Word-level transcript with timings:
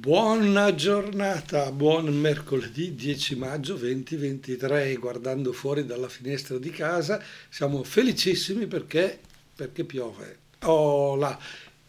Buona 0.00 0.74
giornata, 0.74 1.70
buon 1.72 2.06
mercoledì 2.06 2.94
10 2.94 3.36
maggio 3.36 3.74
2023. 3.74 4.94
Guardando 4.94 5.52
fuori 5.52 5.84
dalla 5.84 6.08
finestra 6.08 6.56
di 6.56 6.70
casa 6.70 7.22
siamo 7.50 7.84
felicissimi 7.84 8.66
perché, 8.66 9.18
perché 9.54 9.84
piove. 9.84 10.38
Oh 10.60 11.18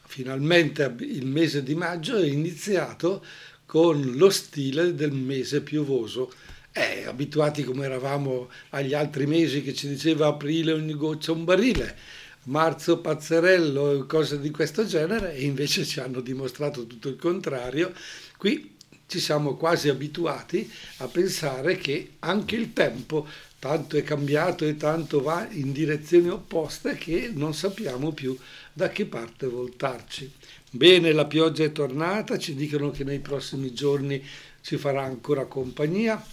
finalmente 0.04 0.94
il 1.00 1.26
mese 1.26 1.64
di 1.64 1.74
maggio 1.74 2.18
è 2.18 2.26
iniziato 2.26 3.24
con 3.66 4.02
lo 4.18 4.30
stile 4.30 4.94
del 4.94 5.14
mese 5.14 5.62
piovoso. 5.62 6.34
Eh, 6.74 7.06
abituati 7.06 7.64
come 7.64 7.86
eravamo 7.86 8.50
agli 8.72 8.94
altri 8.94 9.26
mesi 9.26 9.62
che 9.62 9.74
ci 9.74 9.88
diceva 9.88 10.28
aprile 10.28 10.74
ogni 10.74 10.96
goccia 10.96 11.32
un 11.32 11.46
barile 11.46 11.96
marzo 12.44 13.00
pazzerello 13.00 14.06
cose 14.08 14.40
di 14.40 14.50
questo 14.50 14.86
genere 14.86 15.36
e 15.36 15.44
invece 15.44 15.86
ci 15.86 16.00
hanno 16.00 16.22
dimostrato 16.22 16.88
tutto 16.88 17.10
il 17.10 17.16
contrario. 17.16 17.94
Qui 18.38 18.76
ci 19.06 19.20
siamo 19.20 19.56
quasi 19.56 19.90
abituati 19.90 20.72
a 20.98 21.08
pensare 21.08 21.78
che 21.78 22.14
anche 22.20 22.56
il 22.56 22.74
tempo 22.74 23.28
tanto 23.60 23.96
è 23.96 24.04
cambiato 24.04 24.66
e 24.66 24.76
tanto 24.76 25.22
va 25.22 25.48
in 25.52 25.72
direzioni 25.72 26.30
opposte 26.30 26.96
che 26.96 27.30
non 27.32 27.54
sappiamo 27.54 28.12
più 28.12 28.36
da 28.74 28.90
che 28.90 29.06
parte 29.06 29.46
voltarci. 29.48 30.32
Bene, 30.72 31.12
la 31.12 31.26
pioggia 31.26 31.66
è 31.66 31.72
tornata, 31.72 32.40
ci 32.40 32.56
dicono 32.56 32.90
che 32.90 33.04
nei 33.04 33.20
prossimi 33.20 33.74
giorni 33.74 34.26
ci 34.62 34.78
farà 34.78 35.04
ancora 35.04 35.46
compagnia 35.46 36.26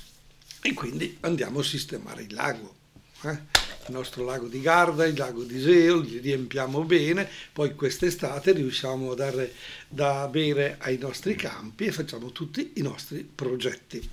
e 0.62 0.72
quindi 0.72 1.16
andiamo 1.20 1.58
a 1.58 1.64
sistemare 1.64 2.22
il 2.22 2.32
lago. 2.32 2.77
Eh? 3.22 3.66
il 3.88 3.94
nostro 3.94 4.24
lago 4.24 4.46
di 4.46 4.60
Garda, 4.60 5.06
il 5.06 5.16
lago 5.16 5.42
di 5.42 5.60
Seo, 5.60 6.00
li 6.00 6.18
riempiamo 6.18 6.84
bene, 6.84 7.28
poi 7.52 7.74
quest'estate 7.74 8.52
riusciamo 8.52 9.12
a 9.12 9.14
dare 9.14 9.52
da 9.88 10.28
bere 10.28 10.76
ai 10.80 10.98
nostri 10.98 11.34
campi 11.34 11.86
e 11.86 11.92
facciamo 11.92 12.30
tutti 12.32 12.72
i 12.76 12.82
nostri 12.82 13.28
progetti. 13.34 14.08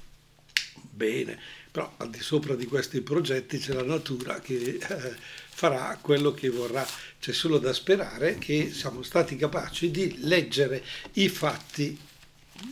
Bene, 0.89 1.37
però 1.71 1.93
al 1.97 2.09
di 2.09 2.21
sopra 2.21 2.55
di 2.55 2.65
questi 2.65 3.01
progetti 3.01 3.57
c'è 3.57 3.73
la 3.73 3.83
natura 3.83 4.39
che 4.39 4.77
eh, 4.81 5.15
farà 5.49 5.97
quello 6.01 6.33
che 6.33 6.49
vorrà. 6.49 6.85
C'è 7.19 7.33
solo 7.33 7.57
da 7.59 7.73
sperare 7.73 8.37
che 8.37 8.71
siamo 8.71 9.01
stati 9.03 9.35
capaci 9.35 9.91
di 9.91 10.19
leggere 10.19 10.83
i 11.13 11.27
fatti 11.27 11.99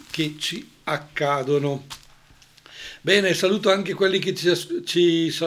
che 0.09 0.35
ci 0.39 0.69
accadono. 0.83 1.85
Bene, 3.05 3.33
saluto 3.33 3.69
anche 3.69 3.93
quelli 3.95 4.17
che 4.17 4.33
ci, 4.33 4.81
ci, 4.85 5.37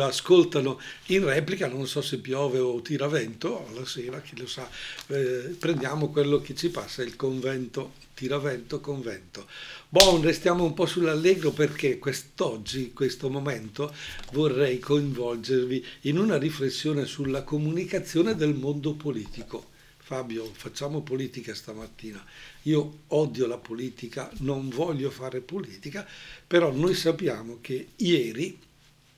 ascoltano 0.00 0.80
in 1.08 1.26
replica, 1.26 1.68
non 1.68 1.86
so 1.86 2.00
se 2.00 2.16
piove 2.16 2.58
o 2.58 2.80
tira 2.80 3.06
vento, 3.06 3.66
alla 3.68 3.84
sera, 3.84 4.22
chi 4.22 4.34
lo 4.38 4.46
sa, 4.46 4.66
eh, 5.08 5.54
prendiamo 5.58 6.08
quello 6.08 6.40
che 6.40 6.54
ci 6.54 6.70
passa, 6.70 7.02
il 7.02 7.14
convento, 7.14 7.92
tira 8.14 8.38
vento, 8.38 8.80
convento. 8.80 9.46
Bon, 9.90 10.22
restiamo 10.22 10.64
un 10.64 10.72
po' 10.72 10.86
sull'allegro 10.86 11.50
perché 11.50 11.98
quest'oggi, 11.98 12.84
in 12.84 12.94
questo 12.94 13.28
momento, 13.28 13.94
vorrei 14.32 14.78
coinvolgervi 14.78 15.84
in 16.02 16.16
una 16.16 16.38
riflessione 16.38 17.04
sulla 17.04 17.42
comunicazione 17.42 18.34
del 18.36 18.54
mondo 18.54 18.94
politico. 18.94 19.71
Fabio, 20.12 20.44
facciamo 20.52 21.00
politica 21.00 21.54
stamattina. 21.54 22.22
Io 22.64 23.04
odio 23.08 23.46
la 23.46 23.56
politica, 23.56 24.30
non 24.40 24.68
voglio 24.68 25.08
fare 25.08 25.40
politica, 25.40 26.06
però 26.46 26.70
noi 26.70 26.94
sappiamo 26.94 27.60
che 27.62 27.92
ieri, 27.96 28.58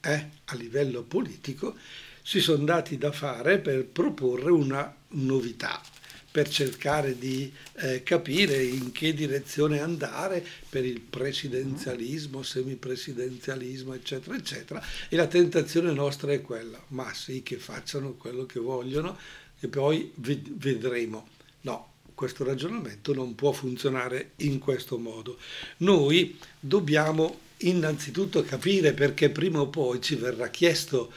eh, 0.00 0.28
a 0.44 0.54
livello 0.54 1.02
politico, 1.02 1.74
si 2.22 2.38
sono 2.38 2.62
dati 2.62 2.96
da 2.96 3.10
fare 3.10 3.58
per 3.58 3.84
proporre 3.86 4.52
una 4.52 4.94
novità, 5.08 5.82
per 6.30 6.48
cercare 6.48 7.18
di 7.18 7.52
eh, 7.78 8.04
capire 8.04 8.62
in 8.62 8.92
che 8.92 9.12
direzione 9.14 9.80
andare 9.80 10.46
per 10.68 10.84
il 10.84 11.00
presidenzialismo, 11.00 12.44
semipresidenzialismo, 12.44 13.94
eccetera, 13.94 14.36
eccetera. 14.36 14.80
E 15.08 15.16
la 15.16 15.26
tentazione 15.26 15.90
nostra 15.92 16.32
è 16.32 16.40
quella, 16.40 16.80
ma 16.88 17.12
sì 17.12 17.42
che 17.42 17.56
facciano 17.56 18.12
quello 18.12 18.46
che 18.46 18.60
vogliono, 18.60 19.18
e 19.64 19.68
poi 19.68 20.12
vedremo. 20.14 21.28
No, 21.62 21.92
questo 22.14 22.44
ragionamento 22.44 23.14
non 23.14 23.34
può 23.34 23.52
funzionare 23.52 24.32
in 24.36 24.58
questo 24.58 24.98
modo. 24.98 25.38
Noi 25.78 26.38
dobbiamo 26.60 27.40
innanzitutto 27.58 28.42
capire 28.42 28.92
perché 28.92 29.30
prima 29.30 29.60
o 29.60 29.68
poi 29.68 30.02
ci 30.02 30.16
verrà 30.16 30.48
chiesto 30.48 31.12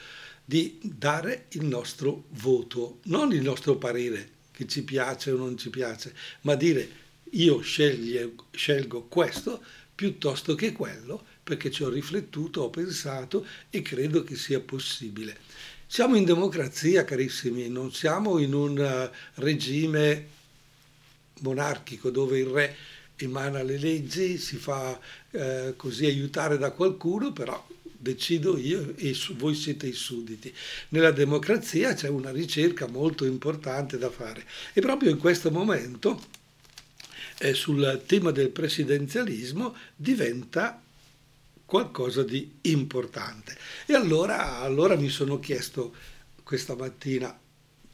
di 0.46 0.80
dare 0.82 1.48
il 1.52 1.66
nostro 1.66 2.24
voto, 2.30 3.00
non 3.04 3.34
il 3.34 3.42
nostro 3.42 3.76
parere 3.76 4.36
che 4.52 4.66
ci 4.66 4.84
piace 4.84 5.32
o 5.32 5.38
non 5.38 5.58
ci 5.58 5.70
piace, 5.70 6.16
ma 6.42 6.56
dire 6.56 7.06
io 7.32 7.60
sceglio, 7.60 8.46
scelgo 8.52 9.04
questo 9.10 9.62
piuttosto 9.94 10.56
che 10.56 10.72
quello 10.72 11.22
perché 11.44 11.70
ci 11.70 11.84
ho 11.84 11.90
riflettuto, 11.90 12.62
ho 12.62 12.70
pensato 12.70 13.46
e 13.70 13.82
credo 13.82 14.24
che 14.24 14.36
sia 14.36 14.62
possibile. 14.62 15.38
Siamo 15.90 16.18
in 16.18 16.26
democrazia, 16.26 17.06
carissimi, 17.06 17.70
non 17.70 17.94
siamo 17.94 18.40
in 18.40 18.54
un 18.54 18.78
uh, 18.78 19.42
regime 19.42 20.28
monarchico 21.40 22.10
dove 22.10 22.40
il 22.40 22.48
re 22.48 22.76
emana 23.16 23.64
le 23.64 23.78
leggi, 23.78 24.38
si 24.38 24.58
fa 24.58 25.00
uh, 25.32 25.76
così 25.78 26.06
aiutare 26.06 26.58
da 26.58 26.72
qualcuno, 26.72 27.32
però 27.32 27.66
decido 27.82 28.58
io 28.58 28.94
e 28.98 29.16
voi 29.38 29.56
siete 29.56 29.88
i 29.88 29.94
sudditi. 29.94 30.54
Nella 30.90 31.12
democrazia 31.12 31.94
c'è 31.94 32.10
una 32.10 32.32
ricerca 32.32 32.86
molto 32.88 33.24
importante 33.24 33.98
da 33.98 34.10
fare 34.10 34.44
e 34.74 34.82
proprio 34.82 35.10
in 35.10 35.18
questo 35.18 35.52
momento 35.52 36.22
eh, 37.40 37.54
sul 37.54 38.04
tema 38.06 38.32
del 38.32 38.50
presidenzialismo 38.50 39.74
diventa 39.96 40.82
qualcosa 41.68 42.24
di 42.24 42.50
importante. 42.62 43.58
E 43.86 43.94
allora, 43.94 44.60
allora 44.60 44.96
mi 44.96 45.10
sono 45.10 45.38
chiesto 45.38 45.94
questa 46.42 46.76
mattina 46.76 47.38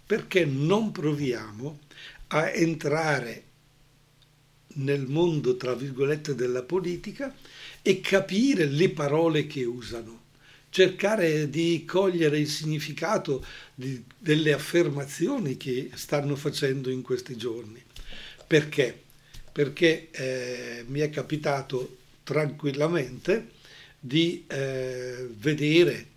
perché 0.06 0.45
non 0.45 0.91
proviamo 0.91 1.79
a 2.28 2.51
entrare 2.51 3.44
nel 4.75 5.07
mondo, 5.07 5.57
tra 5.57 5.73
virgolette, 5.73 6.35
della 6.35 6.61
politica 6.61 7.35
e 7.81 8.00
capire 8.00 8.66
le 8.66 8.89
parole 8.91 9.47
che 9.47 9.63
usano, 9.63 10.22
cercare 10.69 11.50
di 11.50 11.84
cogliere 11.84 12.38
il 12.38 12.47
significato 12.47 13.44
di, 13.73 14.03
delle 14.19 14.53
affermazioni 14.53 15.57
che 15.57 15.90
stanno 15.95 16.35
facendo 16.35 16.91
in 16.91 17.01
questi 17.01 17.35
giorni. 17.35 17.81
Perché? 18.45 19.01
Perché 19.51 20.09
eh, 20.11 20.85
mi 20.88 21.00
è 21.00 21.09
capitato 21.09 21.97
tranquillamente 22.23 23.61
di 24.06 24.44
eh, 24.47 25.30
vedere, 25.38 26.08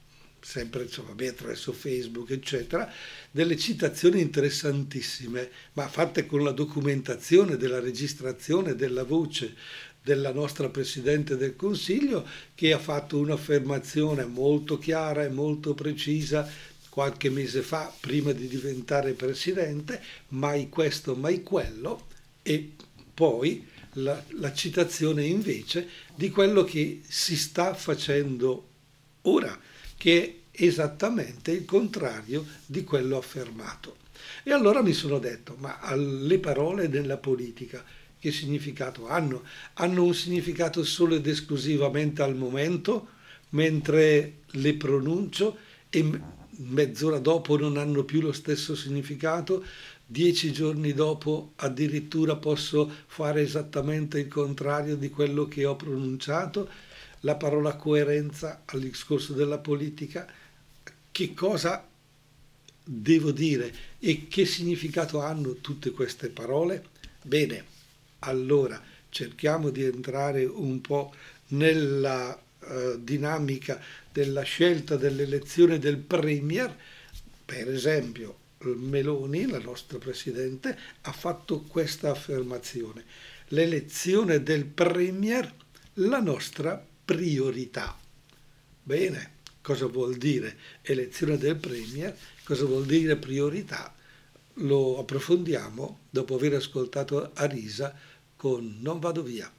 sempre 0.41 0.83
insomma, 0.83 1.13
attraverso 1.13 1.73
Facebook, 1.73 2.31
eccetera, 2.31 2.93
delle 3.31 3.57
citazioni 3.57 4.21
interessantissime, 4.21 5.49
ma 5.75 5.87
fatte 5.87 6.27
con 6.27 6.43
la 6.43 6.51
documentazione 6.51 7.57
della 7.57 7.79
registrazione 7.79 8.75
della 8.75 9.05
voce 9.05 9.55
della 10.03 10.33
nostra 10.33 10.69
Presidente 10.69 11.37
del 11.37 11.55
Consiglio, 11.55 12.27
che 12.57 12.73
ha 12.73 12.79
fatto 12.81 13.19
un'affermazione 13.19 14.25
molto 14.25 14.79
chiara 14.79 15.23
e 15.23 15.29
molto 15.29 15.75
precisa 15.75 16.49
qualche 16.89 17.31
mese 17.31 17.63
fa, 17.63 17.95
prima 18.01 18.33
di 18.33 18.49
diventare 18.49 19.13
Presidente, 19.13 20.03
mai 20.31 20.69
questo, 20.69 21.15
mai 21.15 21.45
quello, 21.45 22.07
e 22.43 22.73
poi 23.15 23.65
la, 23.97 24.23
la 24.39 24.53
citazione 24.53 25.25
invece 25.25 25.89
di 26.15 26.31
quello 26.31 26.65
che 26.65 27.03
si 27.07 27.37
sta 27.37 27.75
facendo 27.75 28.69
ora, 29.23 29.59
che 29.97 30.23
è 30.51 30.65
esattamente 30.65 31.53
il 31.53 31.65
contrario 31.65 32.45
di 32.65 32.85
quello 32.85 33.17
affermato. 33.19 34.05
E 34.43 34.53
allora 34.53 34.83
mi 34.83 34.93
sono 34.93 35.19
detto, 35.19 35.57
ma 35.59 35.79
le 35.95 36.39
parole 36.39 36.89
della 36.89 37.17
politica 37.17 37.85
che 38.19 38.33
significato 38.33 39.09
hanno? 39.09 39.43
Hanno 39.75 40.05
un 40.05 40.15
significato 40.15 40.85
solo 40.85 41.17
ed 41.17 41.27
esclusivamente 41.27 42.23
al 42.23 42.35
momento, 42.35 43.09
mentre 43.51 44.39
le 44.53 44.75
pronuncio 44.75 45.59
e 45.91 46.21
mezz'ora 46.59 47.19
dopo 47.19 47.57
non 47.59 47.77
hanno 47.77 48.05
più 48.05 48.21
lo 48.21 48.33
stesso 48.33 48.75
significato, 48.75 49.65
dieci 50.09 50.53
giorni 50.53 50.93
dopo 50.93 51.53
addirittura 51.57 52.37
posso 52.37 52.89
fare 53.07 53.43
esattamente 53.43 54.21
il 54.21 54.29
contrario 54.29 54.97
di 54.97 55.11
quello 55.11 55.49
che 55.49 55.65
ho 55.65 55.75
pronunciato, 55.75 56.69
la 57.21 57.35
parola 57.35 57.75
coerenza 57.75 58.63
al 58.67 58.81
discorso 58.81 59.33
della 59.33 59.59
politica, 59.59 60.27
che 61.11 61.35
cosa 61.35 61.85
devo 62.85 63.33
dire 63.33 63.75
e 63.99 64.29
che 64.29 64.47
significato 64.47 65.21
hanno 65.21 65.55
tutte 65.55 65.91
queste 65.91 66.29
parole? 66.29 66.85
Bene, 67.23 67.65
allora 68.21 68.81
cerchiamo 69.09 69.71
di 69.71 69.83
entrare 69.83 70.45
un 70.45 70.81
po' 70.81 71.13
nella 71.49 72.39
uh, 72.61 73.01
dinamica 73.01 73.81
della 74.13 74.43
scelta 74.43 74.97
dell'elezione 74.97 75.81
del 75.81 75.97
Premier, 75.97 76.73
per 77.45 77.69
esempio 77.69 78.45
Meloni, 78.75 79.47
la 79.47 79.59
nostra 79.59 79.99
Presidente, 79.99 80.77
ha 81.03 81.13
fatto 81.13 81.63
questa 81.63 82.11
affermazione. 82.11 83.05
l'elezione 83.51 84.43
del 84.43 84.65
Premier 84.65 85.53
la 85.95 86.21
nostra 86.21 86.85
priorità. 87.05 87.97
Bene, 88.83 89.35
cosa 89.63 89.87
vuol 89.87 90.17
dire 90.17 90.57
elezione 90.83 91.39
del 91.39 91.57
Premier? 91.57 92.17
Cosa 92.45 92.65
vuol 92.65 92.87
dire 92.87 93.17
priorità? 93.17 93.95
Lo 94.61 94.99
approfondiamo 94.99 96.01
dopo 96.11 96.35
aver 96.35 96.55
ascoltato 96.55 97.31
Arisa 97.35 97.95
con 98.37 98.79
Non 98.81 98.99
vado 98.99 99.23
via. 99.23 99.51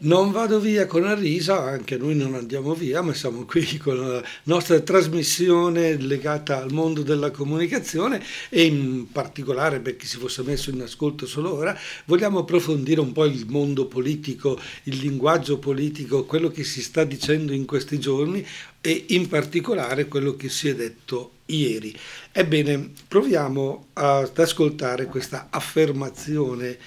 Non 0.00 0.30
vado 0.30 0.60
via 0.60 0.86
con 0.86 1.04
Arisa, 1.04 1.64
anche 1.64 1.96
noi 1.96 2.14
non 2.14 2.34
andiamo 2.34 2.72
via, 2.72 3.02
ma 3.02 3.12
siamo 3.12 3.44
qui 3.44 3.78
con 3.82 3.98
la 3.98 4.22
nostra 4.44 4.78
trasmissione 4.78 5.96
legata 5.96 6.62
al 6.62 6.72
mondo 6.72 7.02
della 7.02 7.32
comunicazione 7.32 8.22
e 8.48 8.64
in 8.66 9.10
particolare 9.10 9.80
per 9.80 9.96
chi 9.96 10.06
si 10.06 10.16
fosse 10.18 10.44
messo 10.44 10.70
in 10.70 10.82
ascolto 10.82 11.26
solo 11.26 11.52
ora, 11.52 11.76
vogliamo 12.04 12.38
approfondire 12.38 13.00
un 13.00 13.10
po' 13.10 13.24
il 13.24 13.46
mondo 13.48 13.86
politico, 13.86 14.56
il 14.84 14.98
linguaggio 14.98 15.58
politico, 15.58 16.24
quello 16.26 16.50
che 16.50 16.62
si 16.62 16.80
sta 16.80 17.02
dicendo 17.02 17.52
in 17.52 17.64
questi 17.64 17.98
giorni 17.98 18.46
e 18.80 19.06
in 19.08 19.26
particolare 19.26 20.06
quello 20.06 20.36
che 20.36 20.48
si 20.48 20.68
è 20.68 20.76
detto 20.76 21.32
ieri. 21.46 21.92
Ebbene, 22.30 22.92
proviamo 23.08 23.88
ad 23.94 24.38
ascoltare 24.38 25.06
questa 25.06 25.48
affermazione 25.50 26.78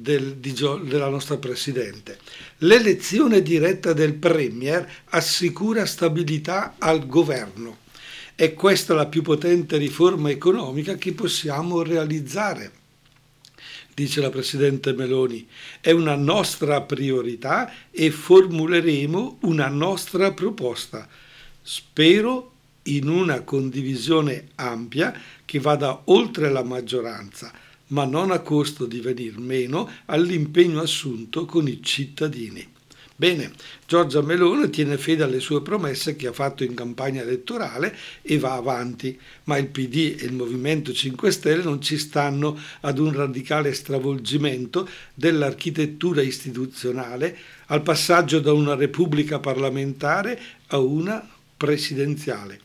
del, 0.00 0.36
di, 0.36 0.52
della 0.84 1.08
nostra 1.08 1.36
Presidente. 1.36 2.18
L'elezione 2.58 3.42
diretta 3.42 3.92
del 3.92 4.14
Premier 4.14 4.88
assicura 5.06 5.86
stabilità 5.86 6.74
al 6.78 7.06
governo. 7.06 7.78
È 8.34 8.54
questa 8.54 8.94
la 8.94 9.06
più 9.06 9.22
potente 9.22 9.76
riforma 9.76 10.30
economica 10.30 10.94
che 10.94 11.12
possiamo 11.12 11.82
realizzare 11.82 12.72
dice 13.98 14.20
la 14.20 14.30
Presidente 14.30 14.92
Meloni, 14.92 15.44
è 15.80 15.90
una 15.90 16.14
nostra 16.14 16.82
priorità 16.82 17.68
e 17.90 18.12
formuleremo 18.12 19.38
una 19.40 19.66
nostra 19.66 20.32
proposta. 20.32 21.08
Spero 21.60 22.52
in 22.84 23.08
una 23.08 23.40
condivisione 23.40 24.50
ampia 24.54 25.12
che 25.44 25.58
vada 25.58 26.02
oltre 26.04 26.48
la 26.48 26.62
maggioranza 26.62 27.52
ma 27.88 28.04
non 28.04 28.30
a 28.30 28.40
costo 28.40 28.86
di 28.86 29.00
venir 29.00 29.38
meno 29.38 29.90
all'impegno 30.06 30.80
assunto 30.80 31.44
con 31.44 31.68
i 31.68 31.82
cittadini. 31.82 32.76
Bene, 33.20 33.50
Giorgia 33.84 34.22
Meloni 34.22 34.70
tiene 34.70 34.96
fede 34.96 35.24
alle 35.24 35.40
sue 35.40 35.60
promesse 35.60 36.14
che 36.14 36.28
ha 36.28 36.32
fatto 36.32 36.62
in 36.62 36.74
campagna 36.74 37.20
elettorale 37.20 37.92
e 38.22 38.38
va 38.38 38.52
avanti, 38.52 39.18
ma 39.44 39.56
il 39.56 39.66
PD 39.66 40.14
e 40.20 40.24
il 40.24 40.34
Movimento 40.34 40.92
5 40.92 41.32
Stelle 41.32 41.64
non 41.64 41.82
ci 41.82 41.98
stanno 41.98 42.56
ad 42.82 43.00
un 43.00 43.12
radicale 43.12 43.74
stravolgimento 43.74 44.88
dell'architettura 45.14 46.22
istituzionale, 46.22 47.36
al 47.66 47.82
passaggio 47.82 48.38
da 48.38 48.52
una 48.52 48.76
repubblica 48.76 49.40
parlamentare 49.40 50.40
a 50.68 50.78
una 50.78 51.28
presidenziale. 51.56 52.60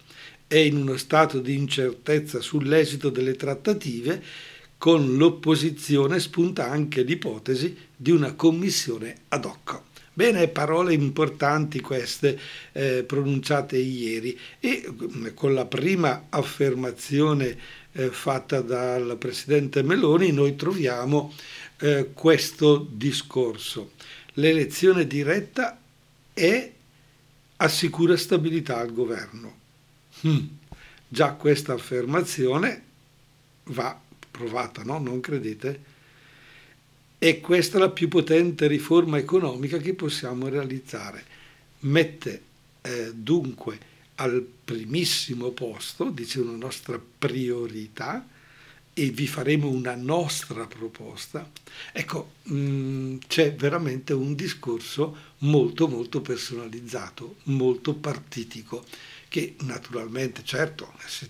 È 0.46 0.58
in 0.58 0.78
uno 0.78 0.98
stato 0.98 1.40
di 1.40 1.56
incertezza 1.56 2.42
sull'esito 2.42 3.10
delle 3.10 3.36
trattative 3.36 4.22
con 4.84 5.16
l'opposizione 5.16 6.20
spunta 6.20 6.70
anche 6.70 7.04
l'ipotesi 7.04 7.74
di 7.96 8.12
una 8.12 8.34
commissione 8.34 9.16
ad 9.30 9.46
hoc. 9.46 9.80
Bene, 10.12 10.50
parole 10.50 10.94
importanti 10.94 11.80
queste 11.80 12.38
eh, 12.74 13.06
pronunciate 13.08 13.78
ieri 13.78 14.38
e 14.60 14.86
mm, 14.86 15.28
con 15.36 15.54
la 15.54 15.64
prima 15.64 16.26
affermazione 16.28 17.58
eh, 17.94 18.10
fatta 18.10 18.60
dal 18.60 19.16
Presidente 19.18 19.84
Meloni 19.84 20.34
noi 20.34 20.58
troviamo 20.58 21.34
eh, 21.78 22.10
questo 22.14 22.86
discorso. 22.92 23.92
L'elezione 24.34 25.08
diretta 25.08 25.80
è 26.34 26.72
assicura 27.56 28.18
stabilità 28.18 28.80
al 28.80 28.92
governo. 28.92 29.60
Hmm. 30.28 30.46
Già 31.08 31.32
questa 31.36 31.72
affermazione 31.72 32.84
va 33.68 33.98
provata, 34.34 34.82
no? 34.84 34.98
Non 34.98 35.20
credete? 35.20 35.92
E 37.20 37.40
questa 37.40 37.78
è 37.78 37.80
la 37.80 37.92
più 37.92 38.08
potente 38.08 38.68
riforma 38.68 39.18
economica 39.18 39.78
che 39.78 39.94
possiamo 39.94 40.50
realizzare. 40.50 41.24
Mette 41.82 42.42
eh, 42.82 43.12
dunque 43.14 43.92
al 44.16 44.46
primissimo 44.66 45.52
posto, 45.52 46.10
dice 46.10 46.40
una 46.40 46.58
nostra 46.58 47.00
priorità, 47.00 48.28
e 48.96 49.10
vi 49.10 49.28
faremo 49.28 49.70
una 49.70 49.96
nostra 49.96 50.66
proposta. 50.66 51.50
Ecco, 51.92 52.34
mh, 52.44 52.56
mm, 52.56 53.18
c'è 53.28 53.54
veramente 53.56 54.14
un 54.14 54.36
discorso 54.36 55.32
molto 55.40 55.88
molto 55.88 56.22
personalizzato, 56.22 57.38
molto 57.44 57.94
partitico 57.94 58.86
che 59.34 59.56
naturalmente, 59.62 60.44
certo, 60.44 60.94
se, 61.08 61.28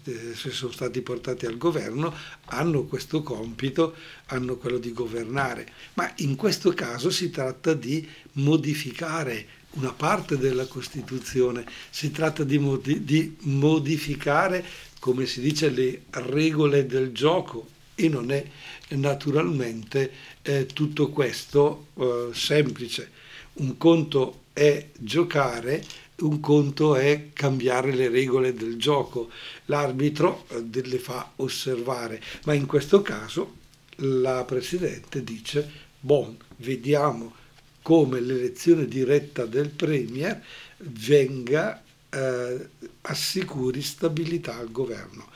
sono 0.51 0.73
stati 0.73 1.00
portati 1.00 1.45
al 1.45 1.57
governo, 1.57 2.13
hanno 2.47 2.83
questo 2.83 3.23
compito, 3.23 3.95
hanno 4.25 4.57
quello 4.57 4.77
di 4.77 4.91
governare, 4.91 5.71
ma 5.94 6.11
in 6.17 6.35
questo 6.35 6.73
caso 6.73 7.09
si 7.09 7.29
tratta 7.29 7.73
di 7.73 8.05
modificare 8.33 9.47
una 9.75 9.94
parte 9.94 10.38
della 10.38 10.65
Costituzione, 10.65 11.63
si 11.91 12.11
tratta 12.11 12.44
di, 12.44 12.59
modi, 12.59 13.05
di 13.05 13.38
modificare, 13.44 14.65
come 15.00 15.25
si 15.25 15.39
dice, 15.39 15.69
le 15.69 16.01
regole 16.09 16.85
del 16.85 17.13
gioco 17.13 17.69
e 17.95 18.09
non 18.09 18.33
è 18.33 18.45
naturalmente 18.89 20.11
eh, 20.41 20.65
tutto 20.65 21.07
questo 21.07 21.88
eh, 21.97 22.31
semplice. 22.33 23.11
Un 23.53 23.77
conto 23.77 24.41
è 24.51 24.89
giocare, 25.00 25.81
un 26.19 26.39
conto 26.39 26.95
è 26.95 27.30
cambiare 27.33 27.94
le 27.94 28.10
regole 28.10 28.54
del 28.54 28.77
gioco, 28.77 29.30
l'arbitro 29.65 30.45
eh, 30.50 30.86
le 30.86 31.00
fa 31.00 31.31
osservare, 31.38 32.21
ma 32.45 32.54
in 32.54 32.65
questo 32.65 33.01
caso 33.01 33.62
la 33.98 34.44
Presidente 34.44 35.24
dice, 35.24 35.69
bon, 36.00 36.36
vediamo 36.57 37.33
come 37.81 38.19
l'elezione 38.19 38.86
diretta 38.86 39.45
del 39.45 39.69
Premier 39.69 40.42
venga, 40.77 41.83
eh, 42.10 42.69
assicuri 43.01 43.81
stabilità 43.81 44.57
al 44.57 44.71
governo. 44.71 45.30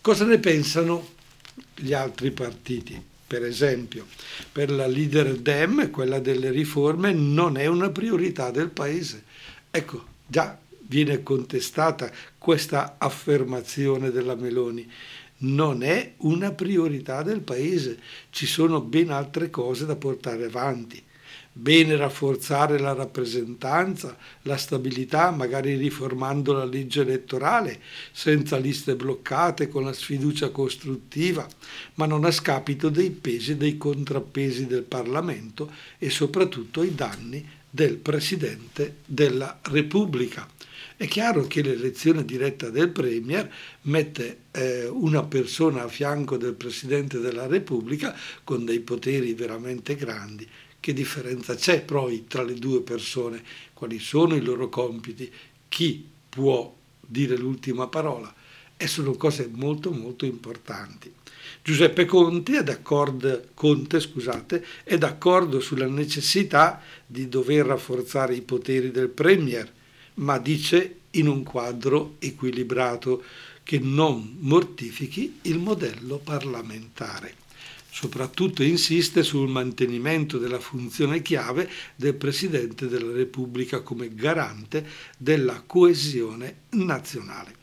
Cosa 0.00 0.24
ne 0.24 0.38
pensano 0.38 1.12
gli 1.74 1.92
altri 1.92 2.30
partiti? 2.30 3.02
Per 3.26 3.42
esempio, 3.42 4.06
per 4.52 4.70
la 4.70 4.86
leader 4.86 5.36
Dem, 5.36 5.90
quella 5.90 6.20
delle 6.20 6.50
riforme 6.50 7.12
non 7.12 7.56
è 7.56 7.66
una 7.66 7.88
priorità 7.88 8.50
del 8.50 8.68
Paese. 8.68 9.24
Ecco, 9.70 10.12
già 10.26 10.58
viene 10.86 11.22
contestata 11.22 12.10
questa 12.38 12.96
affermazione 12.98 14.10
della 14.10 14.34
Meloni. 14.34 14.90
Non 15.36 15.82
è 15.82 16.14
una 16.18 16.52
priorità 16.52 17.22
del 17.22 17.40
Paese, 17.40 17.98
ci 18.30 18.46
sono 18.46 18.80
ben 18.80 19.10
altre 19.10 19.50
cose 19.50 19.84
da 19.86 19.96
portare 19.96 20.44
avanti. 20.44 21.02
Bene 21.56 21.94
rafforzare 21.96 22.80
la 22.80 22.94
rappresentanza, 22.94 24.16
la 24.42 24.56
stabilità, 24.56 25.30
magari 25.30 25.76
riformando 25.76 26.52
la 26.52 26.64
legge 26.64 27.02
elettorale, 27.02 27.80
senza 28.10 28.56
liste 28.56 28.96
bloccate, 28.96 29.68
con 29.68 29.84
la 29.84 29.92
sfiducia 29.92 30.50
costruttiva, 30.50 31.46
ma 31.94 32.06
non 32.06 32.24
a 32.24 32.32
scapito 32.32 32.88
dei 32.88 33.10
pesi 33.10 33.52
e 33.52 33.56
dei 33.56 33.76
contrappesi 33.76 34.66
del 34.66 34.82
Parlamento 34.82 35.70
e 35.98 36.10
soprattutto 36.10 36.80
ai 36.80 36.92
danni 36.92 37.48
del 37.74 37.96
Presidente 37.96 38.98
della 39.04 39.58
Repubblica. 39.62 40.48
È 40.96 41.08
chiaro 41.08 41.48
che 41.48 41.60
l'elezione 41.60 42.24
diretta 42.24 42.70
del 42.70 42.90
Premier 42.90 43.52
mette 43.82 44.42
eh, 44.52 44.86
una 44.86 45.24
persona 45.24 45.82
a 45.82 45.88
fianco 45.88 46.36
del 46.36 46.54
Presidente 46.54 47.18
della 47.18 47.48
Repubblica 47.48 48.16
con 48.44 48.64
dei 48.64 48.78
poteri 48.78 49.34
veramente 49.34 49.96
grandi. 49.96 50.48
Che 50.78 50.92
differenza 50.92 51.56
c'è 51.56 51.82
poi 51.82 52.26
tra 52.28 52.44
le 52.44 52.54
due 52.54 52.80
persone? 52.82 53.42
Quali 53.72 53.98
sono 53.98 54.36
i 54.36 54.40
loro 54.40 54.68
compiti? 54.68 55.28
Chi 55.66 56.08
può 56.28 56.72
dire 57.00 57.36
l'ultima 57.36 57.88
parola? 57.88 58.32
E 58.76 58.86
sono 58.86 59.14
cose 59.14 59.50
molto 59.52 59.90
molto 59.90 60.24
importanti. 60.24 61.12
Giuseppe 61.66 62.04
Conte 62.04 62.58
è 62.58 62.62
d'accordo, 62.62 63.46
Conte, 63.54 63.98
scusate, 63.98 64.62
è 64.84 64.98
d'accordo 64.98 65.60
sulla 65.60 65.86
necessità 65.86 66.82
di 67.06 67.26
dover 67.26 67.64
rafforzare 67.64 68.34
i 68.34 68.42
poteri 68.42 68.90
del 68.90 69.08
Premier, 69.08 69.72
ma 70.16 70.36
dice 70.36 70.96
in 71.12 71.26
un 71.26 71.42
quadro 71.42 72.16
equilibrato 72.18 73.22
che 73.62 73.78
non 73.78 74.36
mortifichi 74.40 75.38
il 75.44 75.58
modello 75.58 76.18
parlamentare. 76.18 77.32
Soprattutto 77.90 78.62
insiste 78.62 79.22
sul 79.22 79.48
mantenimento 79.48 80.36
della 80.36 80.60
funzione 80.60 81.22
chiave 81.22 81.70
del 81.96 82.12
Presidente 82.12 82.88
della 82.88 83.12
Repubblica 83.12 83.80
come 83.80 84.14
garante 84.14 84.86
della 85.16 85.62
coesione 85.64 86.56
nazionale. 86.72 87.54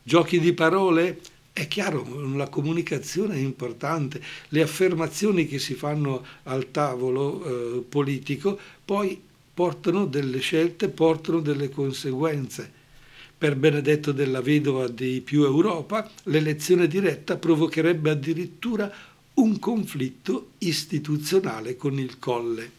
Giochi 0.00 0.38
di 0.38 0.52
parole? 0.52 1.18
È 1.58 1.66
chiaro, 1.66 2.06
la 2.36 2.48
comunicazione 2.48 3.34
è 3.34 3.38
importante, 3.38 4.22
le 4.48 4.62
affermazioni 4.62 5.46
che 5.48 5.58
si 5.58 5.74
fanno 5.74 6.24
al 6.44 6.70
tavolo 6.70 7.78
eh, 7.78 7.80
politico 7.80 8.58
poi 8.84 9.20
portano 9.52 10.06
delle 10.06 10.38
scelte, 10.38 10.88
portano 10.88 11.40
delle 11.40 11.68
conseguenze. 11.68 12.76
Per 13.36 13.56
Benedetto 13.56 14.12
della 14.12 14.40
Vedova 14.40 14.86
di 14.86 15.20
Più 15.20 15.42
Europa, 15.42 16.08
l'elezione 16.24 16.86
diretta 16.86 17.36
provocherebbe 17.36 18.10
addirittura 18.10 18.92
un 19.34 19.58
conflitto 19.58 20.50
istituzionale 20.58 21.76
con 21.76 21.98
il 21.98 22.20
Colle. 22.20 22.70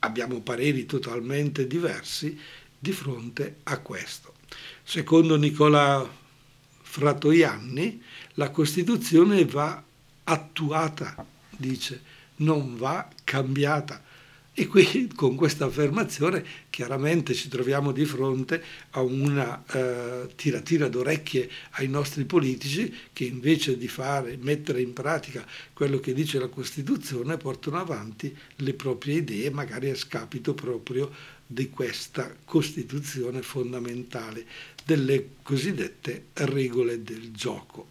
Abbiamo 0.00 0.40
pareri 0.40 0.84
totalmente 0.84 1.68
diversi 1.68 2.36
di 2.76 2.92
fronte 2.92 3.58
a 3.64 3.78
questo. 3.78 4.34
Secondo 4.82 5.36
Nicola 5.36 6.26
Fratoianni, 6.90 8.02
la 8.34 8.50
Costituzione 8.50 9.44
va 9.44 9.80
attuata, 10.24 11.22
dice, 11.50 12.00
non 12.36 12.76
va 12.76 13.06
cambiata. 13.24 14.02
E 14.54 14.66
qui 14.66 15.08
con 15.14 15.36
questa 15.36 15.66
affermazione 15.66 16.44
chiaramente 16.70 17.34
ci 17.34 17.48
troviamo 17.48 17.92
di 17.92 18.04
fronte 18.06 18.64
a 18.90 19.02
una 19.02 19.62
eh, 19.70 20.28
tiratina 20.34 20.88
d'orecchie 20.88 21.48
ai 21.72 21.88
nostri 21.88 22.24
politici 22.24 22.92
che 23.12 23.24
invece 23.24 23.76
di 23.76 23.86
fare, 23.86 24.36
mettere 24.40 24.80
in 24.80 24.94
pratica 24.94 25.46
quello 25.74 26.00
che 26.00 26.14
dice 26.14 26.40
la 26.40 26.48
Costituzione 26.48 27.36
portano 27.36 27.78
avanti 27.78 28.36
le 28.56 28.72
proprie 28.72 29.18
idee 29.18 29.50
magari 29.50 29.90
a 29.90 29.94
scapito 29.94 30.54
proprio 30.54 31.36
di 31.50 31.70
questa 31.70 32.30
Costituzione 32.44 33.40
fondamentale, 33.40 34.44
delle 34.88 35.32
cosiddette 35.42 36.28
regole 36.32 37.02
del 37.02 37.30
gioco. 37.30 37.88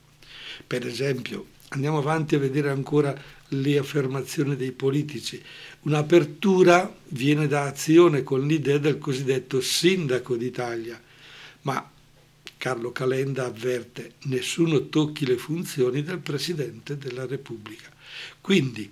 Per 0.65 0.83
esempio, 0.83 1.45
andiamo 1.67 1.99
avanti 1.99 2.33
a 2.33 2.39
vedere 2.39 2.71
ancora 2.71 3.15
le 3.49 3.77
affermazioni 3.77 4.55
dei 4.55 4.71
politici. 4.71 5.39
Un'apertura 5.81 6.91
viene 7.09 7.45
da 7.45 7.65
azione 7.65 8.23
con 8.23 8.47
l'idea 8.47 8.79
del 8.79 8.97
cosiddetto 8.97 9.61
sindaco 9.61 10.35
d'Italia, 10.35 10.99
ma 11.61 11.87
Carlo 12.57 12.91
Calenda 12.91 13.45
avverte 13.45 14.13
nessuno 14.23 14.89
tocchi 14.89 15.27
le 15.27 15.37
funzioni 15.37 16.01
del 16.01 16.17
Presidente 16.17 16.97
della 16.97 17.27
Repubblica. 17.27 17.91
Quindi 18.41 18.89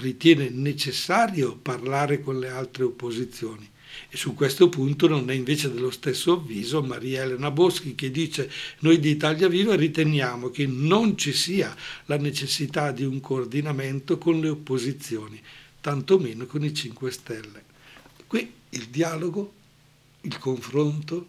ritiene 0.00 0.48
necessario 0.48 1.54
parlare 1.54 2.20
con 2.20 2.40
le 2.40 2.48
altre 2.48 2.82
opposizioni. 2.82 3.70
E 4.08 4.16
su 4.16 4.34
questo 4.34 4.68
punto 4.68 5.08
non 5.08 5.28
è 5.30 5.34
invece 5.34 5.72
dello 5.72 5.90
stesso 5.90 6.34
avviso 6.34 6.82
Maria 6.82 7.22
Elena 7.22 7.50
Boschi 7.50 7.94
che 7.94 8.10
dice 8.10 8.50
noi 8.80 9.00
di 9.00 9.10
Italia 9.10 9.48
Viva 9.48 9.74
riteniamo 9.74 10.50
che 10.50 10.66
non 10.66 11.16
ci 11.18 11.32
sia 11.32 11.74
la 12.06 12.16
necessità 12.16 12.92
di 12.92 13.04
un 13.04 13.20
coordinamento 13.20 14.18
con 14.18 14.40
le 14.40 14.48
opposizioni, 14.48 15.40
tantomeno 15.80 16.46
con 16.46 16.64
i 16.64 16.72
5 16.72 17.10
Stelle. 17.10 17.64
Qui 18.26 18.52
il 18.70 18.86
dialogo, 18.86 19.52
il 20.22 20.38
confronto, 20.38 21.26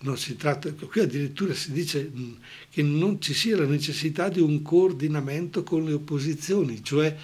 non 0.00 0.16
si 0.16 0.36
tratta, 0.36 0.70
qui 0.72 1.00
addirittura 1.00 1.54
si 1.54 1.72
dice 1.72 2.10
mm, 2.14 2.32
che 2.70 2.82
non 2.82 3.20
ci 3.20 3.34
sia 3.34 3.56
la 3.56 3.66
necessità 3.66 4.28
di 4.28 4.40
un 4.40 4.62
coordinamento 4.62 5.64
con 5.64 5.84
le 5.84 5.94
opposizioni, 5.94 6.84
cioè 6.84 7.16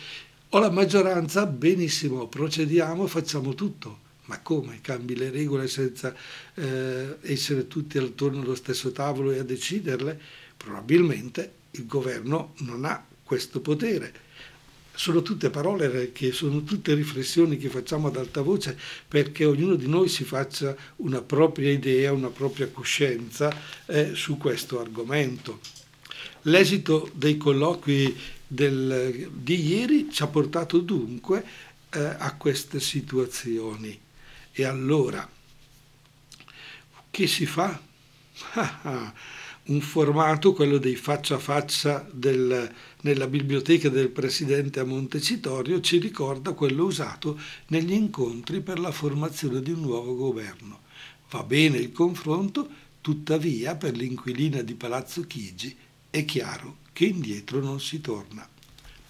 o 0.49 0.59
la 0.59 0.71
maggioranza, 0.71 1.47
benissimo, 1.47 2.27
procediamo, 2.27 3.07
facciamo 3.07 3.55
tutto 3.55 4.03
ma 4.27 4.41
come? 4.41 4.81
Cambi 4.81 5.17
le 5.17 5.31
regole 5.31 5.69
senza 5.69 6.15
eh, 6.55 7.17
essere 7.21 7.67
tutti 7.67 7.99
attorno 7.99 8.41
allo 8.41 8.55
stesso 8.55 8.91
tavolo 8.93 9.33
e 9.33 9.39
a 9.39 9.45
deciderle? 9.45 10.19
Probabilmente 10.57 11.53
il 11.73 11.87
governo 11.87 12.55
non 12.59 12.85
ha 12.85 13.05
questo 13.23 13.61
potere. 13.61 14.23
Sono 14.97 15.23
tutte 15.23 15.51
parole 15.51 16.13
che 16.13 16.31
sono 16.31 16.63
tutte 16.63 16.95
riflessioni 16.95 17.57
che 17.57 17.69
facciamo 17.69 18.07
ad 18.09 18.17
alta 18.17 18.43
voce 18.43 18.79
perché 19.09 19.45
ognuno 19.45 19.75
di 19.75 19.89
noi 19.89 20.09
si 20.09 20.23
faccia 20.23 20.75
una 20.97 21.21
propria 21.21 21.71
idea, 21.71 22.13
una 22.13 22.29
propria 22.29 22.69
coscienza 22.69 23.53
eh, 23.87 24.15
su 24.15 24.37
questo 24.37 24.81
argomento. 24.81 25.59
L'esito 26.43 27.11
dei 27.13 27.37
colloqui 27.37 28.17
del, 28.47 29.29
di 29.33 29.67
ieri 29.67 30.09
ci 30.13 30.23
ha 30.23 30.29
portato 30.29 30.79
dunque 30.79 31.45
eh, 31.91 31.99
a 32.01 32.37
queste 32.37 32.79
situazioni. 32.79 34.04
E 34.57 34.65
allora, 34.65 35.29
che 37.11 37.27
si 37.27 37.45
fa? 37.45 37.81
Un 39.65 39.81
formato, 39.81 40.53
quello 40.53 40.79
dei 40.79 40.95
faccia 40.95 41.35
a 41.35 41.39
faccia 41.39 42.09
del, 42.13 42.73
nella 43.01 43.27
biblioteca 43.27 43.89
del 43.89 44.11
presidente 44.11 44.79
a 44.79 44.85
Montecitorio, 44.85 45.81
ci 45.81 45.99
ricorda 45.99 46.53
quello 46.53 46.85
usato 46.85 47.37
negli 47.69 47.95
incontri 47.95 48.61
per 48.61 48.79
la 48.79 48.93
formazione 48.93 49.61
di 49.61 49.73
un 49.73 49.81
nuovo 49.81 50.15
governo. 50.15 50.83
Va 51.31 51.43
bene 51.43 51.79
il 51.79 51.91
confronto, 51.91 52.69
tuttavia 53.01 53.75
per 53.75 53.97
l'inquilina 53.97 54.63
di 54.63 54.75
Palazzo 54.75 55.27
Chigi 55.27 55.77
è 56.11 56.25
chiaro 56.25 56.77
che 56.93 57.07
indietro 57.07 57.59
non 57.61 57.81
si 57.81 58.01
torna. 58.01 58.49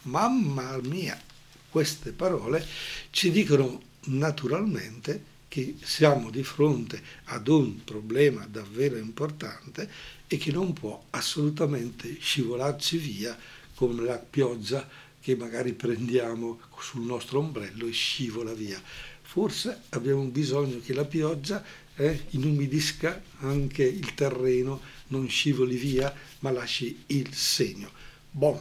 Mamma 0.04 0.78
mia, 0.84 1.20
queste 1.68 2.12
parole 2.12 2.66
ci 3.10 3.30
dicono 3.30 3.82
naturalmente 4.04 5.32
che 5.54 5.76
siamo 5.84 6.30
di 6.30 6.42
fronte 6.42 7.00
ad 7.26 7.46
un 7.46 7.84
problema 7.84 8.44
davvero 8.44 8.96
importante 8.96 9.88
e 10.26 10.36
che 10.36 10.50
non 10.50 10.72
può 10.72 11.00
assolutamente 11.10 12.16
scivolarci 12.18 12.96
via 12.96 13.38
come 13.76 14.02
la 14.02 14.18
pioggia 14.18 14.84
che 15.20 15.36
magari 15.36 15.72
prendiamo 15.72 16.58
sul 16.80 17.02
nostro 17.02 17.38
ombrello 17.38 17.86
e 17.86 17.92
scivola 17.92 18.52
via. 18.52 18.82
Forse 19.22 19.82
abbiamo 19.90 20.24
bisogno 20.24 20.80
che 20.80 20.92
la 20.92 21.04
pioggia 21.04 21.64
eh, 21.94 22.24
inumidisca 22.30 23.22
anche 23.38 23.84
il 23.84 24.12
terreno, 24.14 24.80
non 25.08 25.28
scivoli 25.28 25.76
via, 25.76 26.12
ma 26.40 26.50
lasci 26.50 27.04
il 27.06 27.32
segno. 27.32 27.92
Bon, 28.28 28.60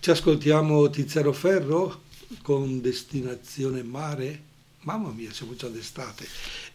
ci 0.00 0.10
ascoltiamo 0.10 0.90
Tiziano 0.90 1.32
Ferro 1.32 2.02
con 2.42 2.80
destinazione 2.80 3.84
mare 3.84 4.50
mamma 4.82 5.10
mia, 5.10 5.32
siamo 5.32 5.54
già 5.54 5.68
d'estate. 5.68 6.26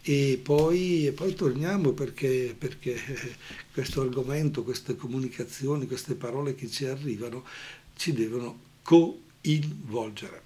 E 0.01 0.39
poi, 0.41 1.07
e 1.07 1.11
poi 1.11 1.33
torniamo 1.33 1.91
perché, 1.91 2.55
perché 2.57 2.97
questo 3.73 4.01
argomento, 4.01 4.63
queste 4.63 4.95
comunicazioni, 4.95 5.87
queste 5.87 6.15
parole 6.15 6.55
che 6.55 6.69
ci 6.69 6.85
arrivano 6.85 7.43
ci 7.95 8.13
devono 8.13 8.59
coinvolgere. 8.83 10.45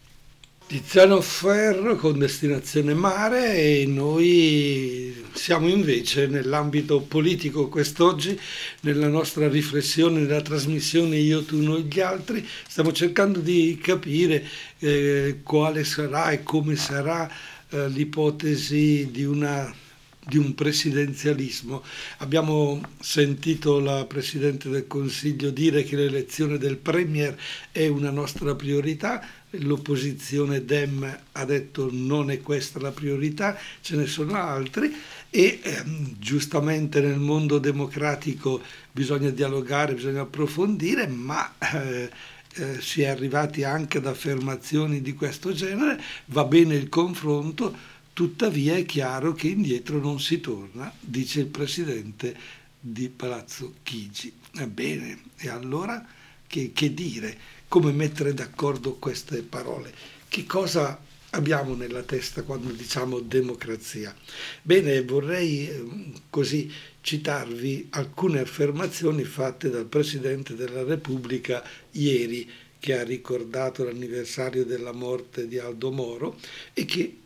Tiziano 0.71 1.19
Ferro 1.19 1.97
con 1.97 2.17
destinazione 2.17 2.93
mare 2.93 3.55
e 3.55 3.85
noi 3.85 5.13
siamo 5.33 5.67
invece 5.67 6.27
nell'ambito 6.27 7.01
politico 7.01 7.67
quest'oggi, 7.67 8.39
nella 8.81 9.09
nostra 9.09 9.49
riflessione, 9.49 10.21
nella 10.21 10.41
trasmissione 10.41 11.17
Io, 11.17 11.43
tu, 11.43 11.61
noi, 11.61 11.83
gli 11.83 11.99
altri, 11.99 12.47
stiamo 12.69 12.93
cercando 12.93 13.41
di 13.41 13.77
capire 13.83 14.47
eh, 14.79 15.39
quale 15.43 15.83
sarà 15.83 16.31
e 16.31 16.41
come 16.41 16.77
sarà 16.77 17.29
eh, 17.71 17.87
l'ipotesi 17.89 19.09
di, 19.11 19.23
una, 19.23 19.73
di 20.25 20.37
un 20.37 20.53
presidenzialismo. 20.53 21.83
Abbiamo 22.17 22.81
sentito 22.99 23.79
la 23.79 24.05
Presidente 24.05 24.69
del 24.69 24.87
Consiglio 24.87 25.49
dire 25.49 25.83
che 25.83 25.95
l'elezione 25.95 26.57
del 26.57 26.77
Premier 26.77 27.37
è 27.71 27.87
una 27.87 28.11
nostra 28.11 28.55
priorità, 28.55 29.25
l'opposizione 29.51 30.63
Dem 30.65 31.19
ha 31.31 31.45
detto 31.45 31.89
non 31.91 32.29
è 32.29 32.41
questa 32.41 32.79
la 32.79 32.91
priorità, 32.91 33.57
ce 33.81 33.95
ne 33.95 34.05
sono 34.05 34.35
altri 34.35 34.93
e 35.29 35.59
eh, 35.63 35.83
giustamente 36.19 36.99
nel 36.99 37.19
mondo 37.19 37.57
democratico 37.57 38.61
bisogna 38.91 39.29
dialogare, 39.29 39.93
bisogna 39.93 40.21
approfondire, 40.21 41.07
ma 41.07 41.53
eh, 41.73 42.09
eh, 42.55 42.81
si 42.81 43.01
è 43.01 43.07
arrivati 43.07 43.63
anche 43.63 43.99
ad 43.99 44.07
affermazioni 44.07 45.01
di 45.01 45.13
questo 45.13 45.53
genere, 45.53 46.01
va 46.25 46.43
bene 46.43 46.75
il 46.75 46.89
confronto, 46.89 47.75
tuttavia 48.13 48.75
è 48.75 48.85
chiaro 48.85 49.33
che 49.33 49.47
indietro 49.47 49.99
non 49.99 50.19
si 50.19 50.39
torna, 50.39 50.91
dice 50.99 51.39
il 51.41 51.47
presidente 51.47 52.35
di 52.79 53.09
Palazzo 53.09 53.75
Chigi. 53.83 54.33
Ebbene, 54.53 55.19
e 55.37 55.49
allora 55.49 56.05
che, 56.47 56.71
che 56.73 56.93
dire? 56.93 57.37
Come 57.67 57.93
mettere 57.93 58.33
d'accordo 58.33 58.95
queste 58.95 59.43
parole? 59.43 59.93
Che 60.27 60.45
cosa 60.45 60.99
abbiamo 61.31 61.75
nella 61.75 62.03
testa 62.03 62.43
quando 62.43 62.71
diciamo 62.71 63.19
democrazia? 63.19 64.15
Bene, 64.61 65.01
vorrei 65.03 65.69
eh, 65.69 65.85
così 66.29 66.71
citarvi 67.01 67.87
alcune 67.91 68.39
affermazioni 68.39 69.23
fatte 69.23 69.69
dal 69.69 69.85
Presidente 69.85 70.55
della 70.55 70.83
Repubblica 70.83 71.63
ieri, 71.91 72.49
che 72.79 72.97
ha 72.97 73.03
ricordato 73.03 73.83
l'anniversario 73.83 74.65
della 74.65 74.91
morte 74.91 75.47
di 75.47 75.59
Aldo 75.59 75.91
Moro 75.91 76.39
e 76.73 76.85
che 76.85 77.17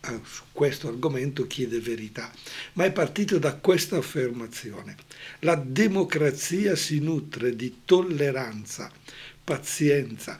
eh, 0.00 0.20
su 0.24 0.42
questo 0.52 0.88
argomento 0.88 1.46
chiede 1.46 1.80
verità, 1.80 2.32
ma 2.72 2.84
è 2.84 2.92
partito 2.92 3.38
da 3.38 3.54
questa 3.54 3.98
affermazione. 3.98 4.96
La 5.40 5.54
democrazia 5.54 6.74
si 6.76 6.98
nutre 6.98 7.54
di 7.54 7.82
tolleranza, 7.84 8.90
pazienza, 9.44 10.38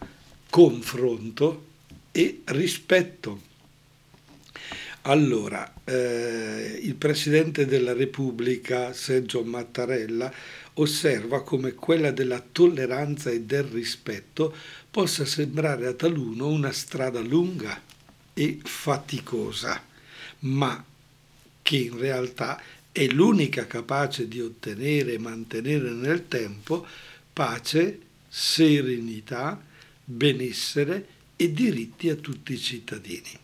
confronto 0.48 1.70
e 2.12 2.42
rispetto. 2.44 3.50
Allora, 5.02 5.74
eh, 5.84 6.78
il 6.80 6.94
Presidente 6.94 7.66
della 7.66 7.92
Repubblica, 7.92 8.92
Sergio 8.92 9.42
Mattarella, 9.42 10.32
osserva 10.74 11.42
come 11.42 11.72
quella 11.72 12.12
della 12.12 12.40
tolleranza 12.40 13.30
e 13.30 13.40
del 13.40 13.64
rispetto 13.64 14.54
possa 14.90 15.24
sembrare 15.24 15.86
a 15.88 15.94
taluno 15.94 16.48
una 16.48 16.70
strada 16.70 17.20
lunga 17.20 17.80
e 18.32 18.60
faticosa, 18.62 19.82
ma 20.40 20.84
che 21.62 21.76
in 21.76 21.98
realtà 21.98 22.60
è 22.92 23.06
l'unica 23.06 23.66
capace 23.66 24.28
di 24.28 24.40
ottenere 24.40 25.14
e 25.14 25.18
mantenere 25.18 25.90
nel 25.90 26.28
tempo 26.28 26.86
pace, 27.32 27.98
serenità, 28.28 29.60
benessere 30.04 31.20
e 31.42 31.52
diritti 31.52 32.08
a 32.08 32.14
tutti 32.14 32.52
i 32.52 32.58
cittadini. 32.58 33.36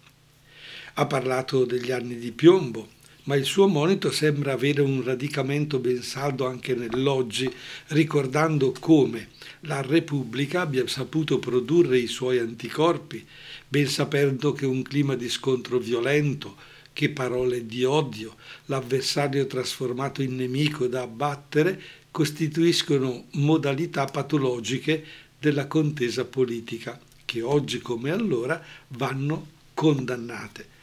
Ha 0.95 1.07
parlato 1.07 1.65
degli 1.65 1.91
anni 1.91 2.17
di 2.17 2.31
piombo, 2.31 2.91
ma 3.25 3.35
il 3.35 3.45
suo 3.45 3.67
monito 3.67 4.13
sembra 4.13 4.53
avere 4.53 4.83
un 4.83 5.03
radicamento 5.03 5.81
ben 5.81 6.03
saldo 6.03 6.47
anche 6.47 6.75
nell'oggi, 6.77 7.53
ricordando 7.89 8.73
come 8.79 9.31
la 9.63 9.83
Repubblica 9.83 10.61
abbia 10.61 10.87
saputo 10.87 11.41
produrre 11.41 11.99
i 11.99 12.07
suoi 12.07 12.39
anticorpi, 12.39 13.27
ben 13.67 13.89
sapendo 13.89 14.53
che 14.53 14.65
un 14.65 14.83
clima 14.83 15.17
di 15.17 15.29
scontro 15.29 15.79
violento, 15.79 16.57
che 16.93 17.11
parole 17.11 17.67
di 17.67 17.83
odio, 17.83 18.37
l'avversario 18.67 19.49
trasformato 19.49 20.23
in 20.23 20.37
nemico 20.37 20.87
da 20.87 21.03
abbattere, 21.03 21.83
costituiscono 22.13 23.27
modalità 23.33 24.05
patologiche 24.05 25.05
della 25.39 25.67
contesa 25.67 26.25
politica, 26.25 26.99
che 27.29 27.43
oggi 27.43 27.81
come 27.81 28.11
allora 28.11 28.59
vanno 28.89 29.49
condannate 29.75 30.77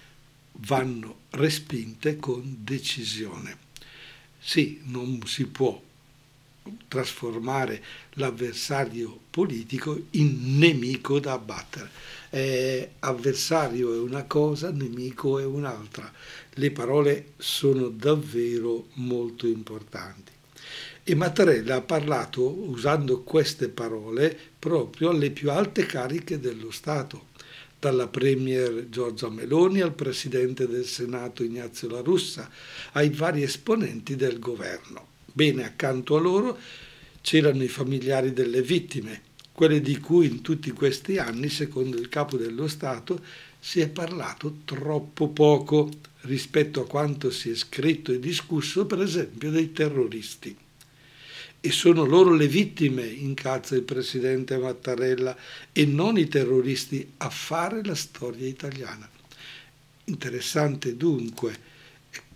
vanno 0.59 1.21
respinte 1.31 2.17
con 2.17 2.57
decisione. 2.59 3.57
Sì, 4.39 4.81
non 4.83 5.21
si 5.25 5.47
può 5.47 5.81
trasformare 6.87 7.83
l'avversario 8.13 9.19
politico 9.31 9.99
in 10.11 10.57
nemico 10.59 11.19
da 11.19 11.33
abbattere. 11.33 11.89
Eh, 12.29 12.91
avversario 12.99 13.93
è 13.93 13.97
una 13.97 14.25
cosa, 14.25 14.69
nemico 14.69 15.39
è 15.39 15.45
un'altra. 15.45 16.11
Le 16.53 16.71
parole 16.71 17.33
sono 17.37 17.87
davvero 17.87 18.87
molto 18.93 19.47
importanti. 19.47 20.34
E 21.07 21.13
Mattarella 21.13 21.75
ha 21.75 21.81
parlato 21.81 22.67
usando 22.67 23.21
queste 23.21 23.69
parole 23.69 24.35
proprio 24.57 25.11
alle 25.11 25.29
più 25.29 25.51
alte 25.51 25.85
cariche 25.85 26.39
dello 26.39 26.71
Stato 26.71 27.27
dalla 27.77 28.07
Premier 28.07 28.89
Giorgia 28.89 29.29
Meloni 29.29 29.81
al 29.81 29.93
Presidente 29.93 30.67
del 30.67 30.85
Senato 30.85 31.43
Ignazio 31.43 31.89
La 31.89 31.99
Russa, 31.99 32.49
ai 32.93 33.11
vari 33.11 33.43
esponenti 33.43 34.15
del 34.15 34.39
governo. 34.39 35.09
Bene, 35.31 35.63
accanto 35.63 36.15
a 36.15 36.19
loro 36.19 36.57
c'erano 37.21 37.61
i 37.61 37.67
familiari 37.67 38.33
delle 38.33 38.63
vittime, 38.63 39.21
quelle 39.51 39.81
di 39.81 39.99
cui 39.99 40.25
in 40.25 40.41
tutti 40.41 40.71
questi 40.71 41.19
anni, 41.19 41.49
secondo 41.49 41.97
il 41.97 42.09
Capo 42.09 42.35
dello 42.35 42.67
Stato, 42.67 43.21
si 43.59 43.79
è 43.79 43.89
parlato 43.89 44.61
troppo 44.65 45.27
poco 45.29 45.87
rispetto 46.21 46.81
a 46.81 46.87
quanto 46.87 47.29
si 47.29 47.51
è 47.51 47.55
scritto 47.55 48.11
e 48.11 48.19
discusso, 48.19 48.87
per 48.87 49.01
esempio, 49.03 49.51
dei 49.51 49.71
terroristi 49.71 50.63
e 51.65 51.71
sono 51.71 52.05
loro 52.05 52.35
le 52.35 52.47
vittime, 52.47 53.07
incalza 53.07 53.73
il 53.73 53.81
presidente 53.81 54.55
Mattarella, 54.55 55.35
e 55.73 55.85
non 55.87 56.15
i 56.15 56.27
terroristi 56.27 57.13
a 57.17 57.29
fare 57.31 57.83
la 57.83 57.95
storia 57.95 58.47
italiana. 58.47 59.09
Interessante 60.03 60.95
dunque 60.95 61.57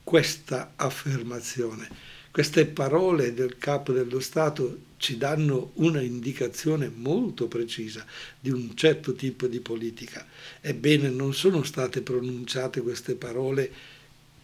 questa 0.04 0.74
affermazione. 0.76 1.88
Queste 2.32 2.66
parole 2.66 3.36
del 3.36 3.60
capo 3.60 3.92
dello 3.92 4.20
Stato 4.20 4.80
ci 4.98 5.16
danno 5.18 5.74
una 5.76 6.02
indicazione 6.02 6.92
molto 6.92 7.48
precisa 7.48 8.04
di 8.40 8.50
un 8.50 8.76
certo 8.76 9.14
tipo 9.14 9.46
di 9.46 9.60
politica. 9.60 10.26
Ebbene, 10.60 11.10
non 11.10 11.36
sono 11.36 11.62
state 11.62 12.02
pronunciate 12.02 12.82
queste 12.82 13.14
parole 13.14 13.72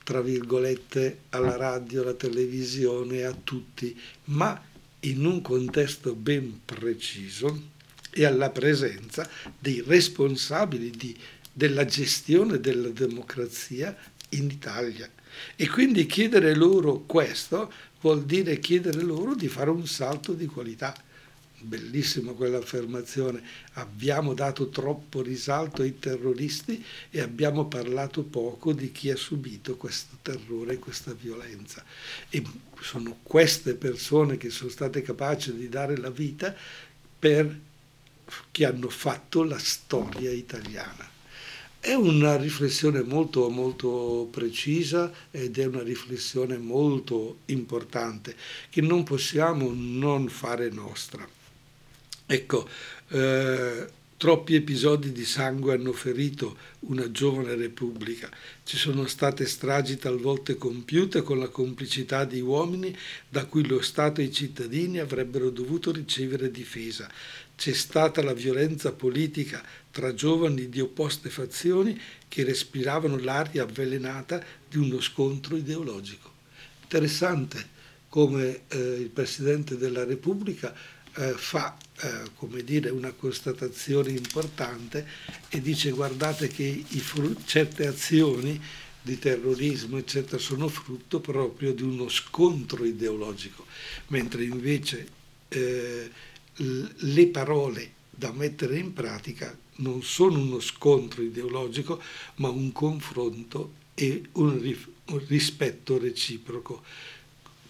tra 0.04 0.22
virgolette 0.22 1.22
alla 1.30 1.56
radio, 1.56 2.04
alla 2.04 2.14
televisione, 2.14 3.24
a 3.24 3.34
tutti, 3.34 4.00
ma 4.26 4.74
in 5.02 5.26
un 5.26 5.42
contesto 5.42 6.16
ben 6.16 6.62
preciso 6.66 7.74
e 8.10 8.26
alla 8.26 8.50
presenza 8.50 9.30
dei 9.60 9.84
responsabili 9.86 10.90
di, 10.92 11.16
della 11.52 11.86
gestione 11.86 12.60
della 12.60 12.90
democrazia 12.90 13.96
in 14.30 14.50
Italia. 14.50 15.10
E 15.56 15.68
quindi 15.68 16.06
chiedere 16.06 16.56
loro 16.56 17.04
questo 17.06 17.72
vuol 18.02 18.24
dire 18.24 18.60
chiedere 18.60 19.02
loro 19.02 19.36
di 19.36 19.48
fare 19.48 19.70
un 19.70 19.86
salto 19.86 20.34
di 20.34 20.46
qualità 20.46 20.96
bellissima 21.66 22.32
quell'affermazione, 22.34 23.42
abbiamo 23.74 24.34
dato 24.34 24.70
troppo 24.70 25.22
risalto 25.22 25.82
ai 25.82 26.00
terroristi 26.00 26.84
e 27.10 27.22
abbiamo 27.22 27.66
parlato 27.66 28.24
poco 28.24 28.72
di 28.74 28.92
chi 28.92 29.12
ha 29.12 29.16
subito 29.16 29.76
questo 29.76 30.18
terrore 30.22 30.74
e 30.74 30.80
questa 30.80 31.14
violenza. 31.14 31.84
E 32.30 32.44
sono 32.80 33.18
queste 33.24 33.76
persone 33.76 34.38
che 34.38 34.50
sono 34.50 34.70
state 34.70 35.02
capaci 35.02 35.54
di 35.54 35.68
dare 35.70 35.98
la 35.98 36.10
vita 36.10 36.56
per 37.20 37.60
che 38.52 38.66
hanno 38.66 38.90
fatto 38.90 39.44
la 39.44 39.60
storia 39.60 40.32
italiana. 40.32 41.10
È 41.80 41.94
una 41.94 42.36
riflessione 42.36 43.04
molto, 43.04 43.48
molto 43.50 44.28
precisa 44.32 45.12
ed 45.30 45.60
è 45.60 45.66
una 45.66 45.84
riflessione 45.84 46.58
molto 46.58 47.42
importante 47.46 48.36
che 48.72 48.82
non 48.82 49.04
possiamo 49.04 49.72
non 49.72 50.28
fare 50.28 50.70
nostra. 50.70 51.35
Ecco, 52.28 52.68
eh, 53.10 53.88
troppi 54.18 54.56
episodi 54.56 55.12
di 55.12 55.26
sangue 55.26 55.76
hanno 55.76 55.94
ferito 55.94 56.58
una 56.82 57.12
giovane 57.12 57.54
repubblica. 57.54 58.32
Ci 58.64 58.78
sono 58.78 59.06
state 59.06 59.46
stragi 59.46 59.98
talvolta 59.98 60.56
compiute 60.56 61.22
con 61.22 61.38
la 61.38 61.50
complicità 61.50 62.26
di 62.26 62.40
uomini 62.42 62.98
da 63.30 63.46
cui 63.46 63.68
lo 63.68 63.80
Stato 63.80 64.22
e 64.22 64.24
i 64.24 64.32
cittadini 64.32 64.98
avrebbero 64.98 65.52
dovuto 65.52 65.92
ricevere 65.92 66.50
difesa. 66.50 67.08
C'è 67.56 67.74
stata 67.74 68.24
la 68.24 68.34
violenza 68.34 68.92
politica 68.92 69.64
tra 69.92 70.16
giovani 70.16 70.68
di 70.68 70.82
opposte 70.82 71.30
fazioni 71.30 72.00
che 72.28 72.44
respiravano 72.44 73.20
l'aria 73.20 73.62
avvelenata 73.62 74.44
di 74.68 74.78
uno 74.78 75.00
scontro 75.00 75.56
ideologico. 75.56 76.34
Interessante 76.82 77.74
come 78.10 78.62
eh, 78.70 78.78
il 78.78 79.10
Presidente 79.10 79.78
della 79.78 80.06
Repubblica 80.06 80.74
eh, 81.16 81.34
fa 81.34 81.78
eh, 82.02 82.32
come 82.36 82.64
dire, 82.64 82.90
una 82.90 83.12
constatazione 83.12 84.12
importante 84.12 85.08
e 85.50 85.62
dice 85.62 85.92
guardate 85.92 86.48
che 86.48 86.84
certe 87.46 87.88
azioni 87.88 88.62
di 89.02 89.18
terrorismo 89.20 89.98
eccetera 89.98 90.38
sono 90.38 90.68
frutto 90.68 91.20
proprio 91.20 91.74
di 91.74 91.84
uno 91.84 92.10
scontro 92.10 92.84
ideologico, 92.84 93.66
mentre 94.08 94.44
invece 94.44 95.08
eh, 95.48 96.10
le 96.58 97.28
parole 97.28 97.94
da 98.10 98.32
mettere 98.32 98.78
in 98.78 98.94
pratica 98.94 99.58
non 99.78 100.04
sono 100.04 100.40
uno 100.40 100.60
scontro 100.60 101.22
ideologico, 101.22 102.02
ma 102.36 102.50
un 102.50 102.72
confronto 102.72 103.74
e 103.94 104.24
un, 104.34 104.60
rif- 104.60 104.90
un 105.06 105.26
rispetto 105.28 105.98
reciproco 105.98 106.84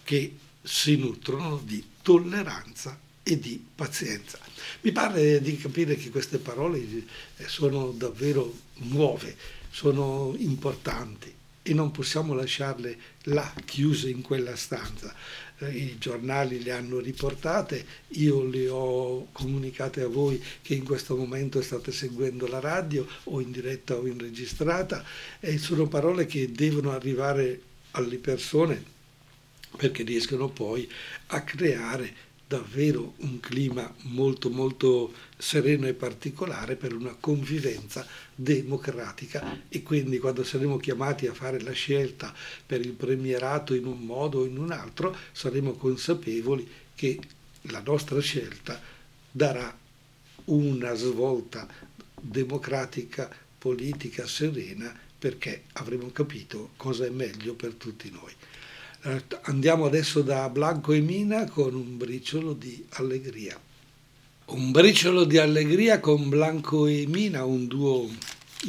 che 0.04 0.36
si 0.62 0.96
nutrono 0.96 1.60
di 1.62 1.84
tolleranza 2.02 2.98
e 3.28 3.40
di 3.40 3.60
pazienza. 3.74 4.38
Mi 4.82 4.92
pare 4.92 5.40
di 5.40 5.56
capire 5.56 5.96
che 5.96 6.10
queste 6.10 6.38
parole 6.38 6.78
eh, 6.78 7.48
sono 7.48 7.90
davvero 7.90 8.56
nuove, 8.74 9.34
sono 9.68 10.32
importanti 10.38 11.34
e 11.60 11.74
non 11.74 11.90
possiamo 11.90 12.34
lasciarle 12.34 12.96
là 13.24 13.52
chiuse 13.64 14.08
in 14.10 14.22
quella 14.22 14.54
stanza. 14.54 15.12
Eh, 15.58 15.70
I 15.70 15.98
giornali 15.98 16.62
le 16.62 16.70
hanno 16.70 17.00
riportate, 17.00 17.84
io 18.10 18.44
le 18.44 18.68
ho 18.68 19.26
comunicate 19.32 20.02
a 20.02 20.06
voi 20.06 20.40
che 20.62 20.74
in 20.74 20.84
questo 20.84 21.16
momento 21.16 21.60
state 21.62 21.90
seguendo 21.90 22.46
la 22.46 22.60
radio 22.60 23.04
o 23.24 23.40
in 23.40 23.50
diretta 23.50 23.96
o 23.96 24.06
in 24.06 24.18
registrata 24.20 25.04
e 25.40 25.58
sono 25.58 25.88
parole 25.88 26.26
che 26.26 26.52
devono 26.52 26.92
arrivare 26.92 27.60
alle 27.90 28.18
persone 28.18 28.94
perché 29.76 30.04
riescono 30.04 30.48
poi 30.48 30.88
a 31.26 31.42
creare 31.42 32.24
davvero 32.48 33.14
un 33.18 33.40
clima 33.40 33.92
molto 34.02 34.50
molto 34.50 35.12
sereno 35.36 35.88
e 35.88 35.94
particolare 35.94 36.76
per 36.76 36.94
una 36.94 37.16
convivenza 37.18 38.06
democratica 38.34 39.62
e 39.68 39.82
quindi 39.82 40.18
quando 40.18 40.44
saremo 40.44 40.76
chiamati 40.76 41.26
a 41.26 41.34
fare 41.34 41.60
la 41.60 41.72
scelta 41.72 42.32
per 42.64 42.80
il 42.80 42.92
premierato 42.92 43.74
in 43.74 43.86
un 43.86 43.98
modo 43.98 44.40
o 44.40 44.44
in 44.44 44.58
un 44.58 44.70
altro 44.70 45.16
saremo 45.32 45.72
consapevoli 45.72 46.68
che 46.94 47.18
la 47.62 47.82
nostra 47.84 48.20
scelta 48.20 48.80
darà 49.32 49.76
una 50.44 50.94
svolta 50.94 51.66
democratica, 52.20 53.28
politica, 53.58 54.24
serena 54.26 54.96
perché 55.18 55.64
avremo 55.72 56.10
capito 56.12 56.70
cosa 56.76 57.06
è 57.06 57.10
meglio 57.10 57.54
per 57.54 57.74
tutti 57.74 58.08
noi. 58.10 58.32
Eh, 59.02 59.22
andiamo 59.42 59.84
adesso 59.84 60.22
da 60.22 60.48
Blanco 60.48 60.92
e 60.92 61.00
Mina 61.00 61.48
con 61.48 61.74
un 61.74 61.96
briciolo 61.96 62.54
di 62.54 62.84
allegria. 62.90 63.60
Un 64.46 64.70
briciolo 64.70 65.24
di 65.24 65.38
allegria 65.38 66.00
con 66.00 66.28
Blanco 66.28 66.86
e 66.86 67.04
Mina, 67.06 67.44
un 67.44 67.66
duo 67.66 68.08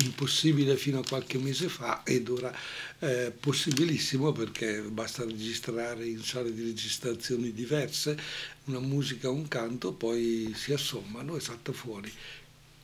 impossibile 0.01 0.75
fino 0.75 0.99
a 0.99 1.05
qualche 1.07 1.37
mese 1.37 1.69
fa 1.69 2.03
ed 2.03 2.29
ora 2.29 2.53
eh, 2.99 3.31
possibilissimo 3.39 4.31
perché 4.31 4.81
basta 4.81 5.23
registrare 5.23 6.05
in 6.05 6.21
sale 6.21 6.53
di 6.53 6.63
registrazioni 6.63 7.53
diverse 7.53 8.17
una 8.65 8.79
musica, 8.79 9.29
un 9.29 9.47
canto, 9.47 9.93
poi 9.93 10.51
si 10.55 10.73
assommano 10.73 11.35
e 11.35 11.39
salta 11.39 11.71
fuori 11.71 12.11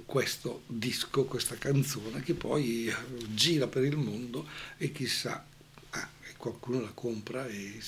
questo 0.05 0.63
disco, 0.67 1.25
questa 1.25 1.55
canzone 1.55 2.21
che 2.21 2.33
poi 2.33 2.87
eh, 2.87 2.95
gira 3.33 3.67
per 3.67 3.83
il 3.83 3.97
mondo 3.97 4.47
e 4.77 4.91
chissà, 4.91 5.45
qualcuno 6.43 6.81
la 6.81 6.91
compra 6.93 7.47
e 7.47 7.79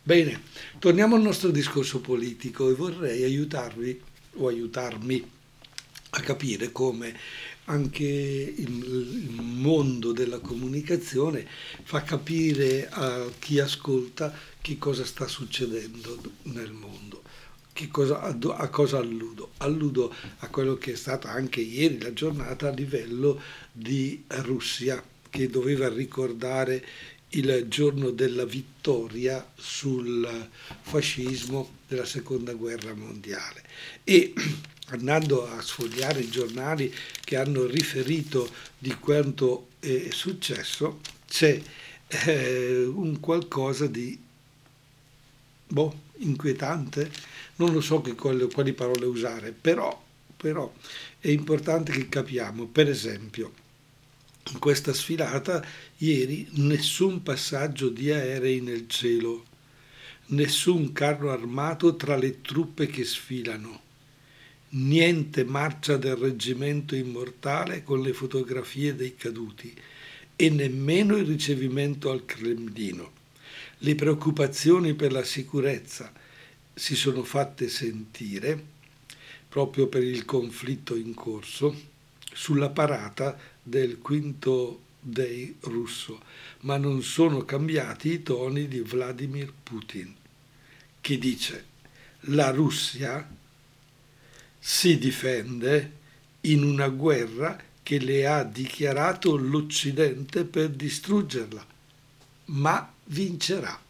Bene, 0.00 0.42
torniamo 0.78 1.16
al 1.16 1.22
nostro 1.22 1.50
discorso 1.50 2.00
politico 2.00 2.70
e 2.70 2.74
vorrei 2.74 3.24
aiutarvi 3.24 4.00
o 4.34 4.46
aiutarmi 4.46 5.30
a 6.10 6.20
capire 6.20 6.70
come 6.70 7.18
anche 7.64 8.04
il, 8.04 9.26
mondo 9.40 10.12
della 10.12 10.38
comunicazione 10.38 11.46
fa 11.82 12.02
capire 12.02 12.88
a 12.88 13.28
chi 13.40 13.58
ascolta 13.58 14.32
che 14.60 14.78
cosa 14.78 15.04
sta 15.04 15.26
succedendo 15.26 16.20
nel 16.44 16.70
mondo. 16.70 17.22
Cosa, 17.90 18.22
a 18.22 18.68
cosa 18.68 18.98
alludo? 18.98 19.50
Alludo 19.58 20.14
a 20.38 20.48
quello 20.48 20.76
che 20.76 20.92
è 20.92 20.96
stata 20.96 21.30
anche 21.30 21.60
ieri 21.60 22.00
la 22.00 22.12
giornata 22.12 22.68
a 22.68 22.72
livello 22.72 23.40
di 23.72 24.24
Russia, 24.28 25.02
che 25.30 25.48
doveva 25.48 25.88
ricordare 25.88 26.84
il 27.30 27.66
giorno 27.68 28.10
della 28.10 28.44
vittoria 28.44 29.46
sul 29.54 30.48
fascismo 30.80 31.76
della 31.86 32.06
seconda 32.06 32.54
guerra 32.54 32.94
mondiale. 32.94 33.62
E 34.04 34.32
andando 34.88 35.46
a 35.46 35.60
sfogliare 35.60 36.20
i 36.20 36.30
giornali 36.30 36.92
che 37.22 37.36
hanno 37.36 37.66
riferito 37.66 38.50
di 38.78 38.94
quanto 38.98 39.68
è 39.80 40.08
successo, 40.10 41.00
c'è 41.26 41.60
eh, 42.08 42.84
un 42.84 43.20
qualcosa 43.20 43.86
di 43.86 44.18
boh, 45.68 46.00
inquietante, 46.18 47.10
non 47.56 47.72
lo 47.72 47.80
so 47.80 48.00
che, 48.00 48.14
quali 48.14 48.72
parole 48.72 49.04
usare, 49.04 49.52
però, 49.52 50.02
però 50.36 50.72
è 51.18 51.28
importante 51.28 51.92
che 51.92 52.08
capiamo, 52.08 52.66
per 52.66 52.88
esempio, 52.88 53.52
in 54.52 54.58
questa 54.58 54.92
sfilata 54.92 55.64
ieri 55.98 56.48
nessun 56.52 57.22
passaggio 57.22 57.88
di 57.88 58.10
aerei 58.10 58.60
nel 58.60 58.88
cielo, 58.88 59.44
nessun 60.26 60.92
carro 60.92 61.30
armato 61.30 61.96
tra 61.96 62.16
le 62.16 62.40
truppe 62.40 62.86
che 62.86 63.04
sfilano 63.04 63.86
niente 64.70 65.44
marcia 65.44 65.96
del 65.96 66.16
reggimento 66.16 66.94
immortale 66.94 67.82
con 67.82 68.02
le 68.02 68.12
fotografie 68.12 68.94
dei 68.94 69.16
caduti 69.16 69.74
e 70.36 70.50
nemmeno 70.50 71.16
il 71.16 71.24
ricevimento 71.24 72.10
al 72.10 72.24
Cremlino. 72.26 73.12
Le 73.78 73.94
preoccupazioni 73.94 74.94
per 74.94 75.12
la 75.12 75.24
sicurezza 75.24 76.12
si 76.74 76.94
sono 76.94 77.22
fatte 77.22 77.68
sentire 77.68 78.76
proprio 79.48 79.86
per 79.86 80.02
il 80.02 80.24
conflitto 80.24 80.94
in 80.94 81.14
corso 81.14 81.86
sulla 82.32 82.68
parata 82.68 83.38
del 83.68 83.98
quinto 83.98 84.82
dei 85.00 85.56
russo, 85.60 86.20
ma 86.60 86.76
non 86.76 87.02
sono 87.02 87.44
cambiati 87.44 88.12
i 88.12 88.22
toni 88.22 88.66
di 88.68 88.80
Vladimir 88.80 89.52
Putin, 89.62 90.14
che 91.00 91.18
dice 91.18 91.66
la 92.22 92.50
Russia 92.50 93.28
si 94.58 94.98
difende 94.98 95.92
in 96.42 96.62
una 96.62 96.88
guerra 96.88 97.60
che 97.82 97.98
le 97.98 98.26
ha 98.26 98.42
dichiarato 98.42 99.36
l'Occidente 99.36 100.44
per 100.44 100.70
distruggerla, 100.70 101.66
ma 102.46 102.92
vincerà. 103.04 103.80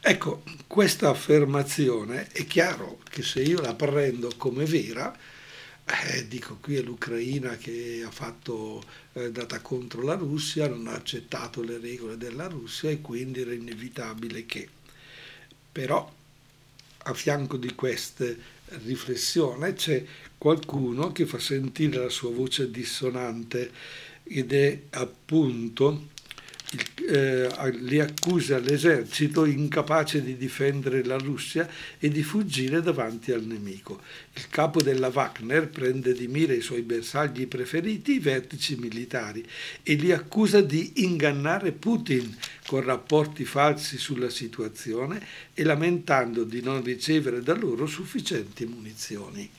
Ecco, 0.00 0.42
questa 0.66 1.10
affermazione 1.10 2.28
è 2.28 2.46
chiaro 2.46 3.00
che 3.08 3.22
se 3.22 3.42
io 3.42 3.60
la 3.60 3.74
prendo 3.74 4.32
come 4.36 4.64
vera, 4.64 5.14
eh, 5.84 6.28
dico 6.28 6.58
qui 6.60 6.76
è 6.76 6.82
l'Ucraina 6.82 7.56
che 7.56 8.02
ha 8.06 8.10
fatto 8.10 8.82
eh, 9.14 9.30
data 9.32 9.60
contro 9.60 10.02
la 10.02 10.14
Russia, 10.14 10.68
non 10.68 10.86
ha 10.86 10.94
accettato 10.94 11.62
le 11.62 11.78
regole 11.78 12.16
della 12.16 12.46
Russia 12.46 12.88
e 12.90 13.00
quindi 13.00 13.40
era 13.40 13.52
inevitabile 13.52 14.46
che. 14.46 14.68
Però 15.72 16.12
a 17.04 17.14
fianco 17.14 17.56
di 17.56 17.74
queste 17.74 18.38
riflessioni 18.84 19.72
c'è 19.74 20.04
qualcuno 20.38 21.12
che 21.12 21.26
fa 21.26 21.38
sentire 21.38 21.98
la 21.98 22.08
sua 22.08 22.30
voce 22.30 22.70
dissonante 22.70 23.70
ed 24.24 24.52
è 24.52 24.82
appunto 24.90 26.10
eh, 27.06 27.48
le 27.80 28.00
accuse 28.00 28.54
all'esercito 28.54 29.44
incapace 29.44 30.22
di 30.22 30.36
difendere 30.36 31.04
la 31.04 31.16
Russia 31.16 31.68
e 31.98 32.08
di 32.08 32.22
fuggire 32.22 32.80
davanti 32.80 33.32
al 33.32 33.44
nemico. 33.44 34.00
Il 34.34 34.48
capo 34.48 34.80
della 34.80 35.08
Wagner 35.08 35.68
prende 35.68 36.14
di 36.14 36.28
mira 36.28 36.54
i 36.54 36.62
suoi 36.62 36.82
bersagli 36.82 37.46
preferiti, 37.46 38.12
i 38.12 38.18
vertici 38.18 38.76
militari, 38.76 39.46
e 39.82 39.94
li 39.94 40.12
accusa 40.12 40.62
di 40.62 41.04
ingannare 41.04 41.72
Putin 41.72 42.34
con 42.66 42.82
rapporti 42.82 43.44
falsi 43.44 43.98
sulla 43.98 44.30
situazione 44.30 45.20
e 45.52 45.64
lamentando 45.64 46.44
di 46.44 46.62
non 46.62 46.82
ricevere 46.82 47.42
da 47.42 47.54
loro 47.54 47.86
sufficienti 47.86 48.64
munizioni. 48.64 49.50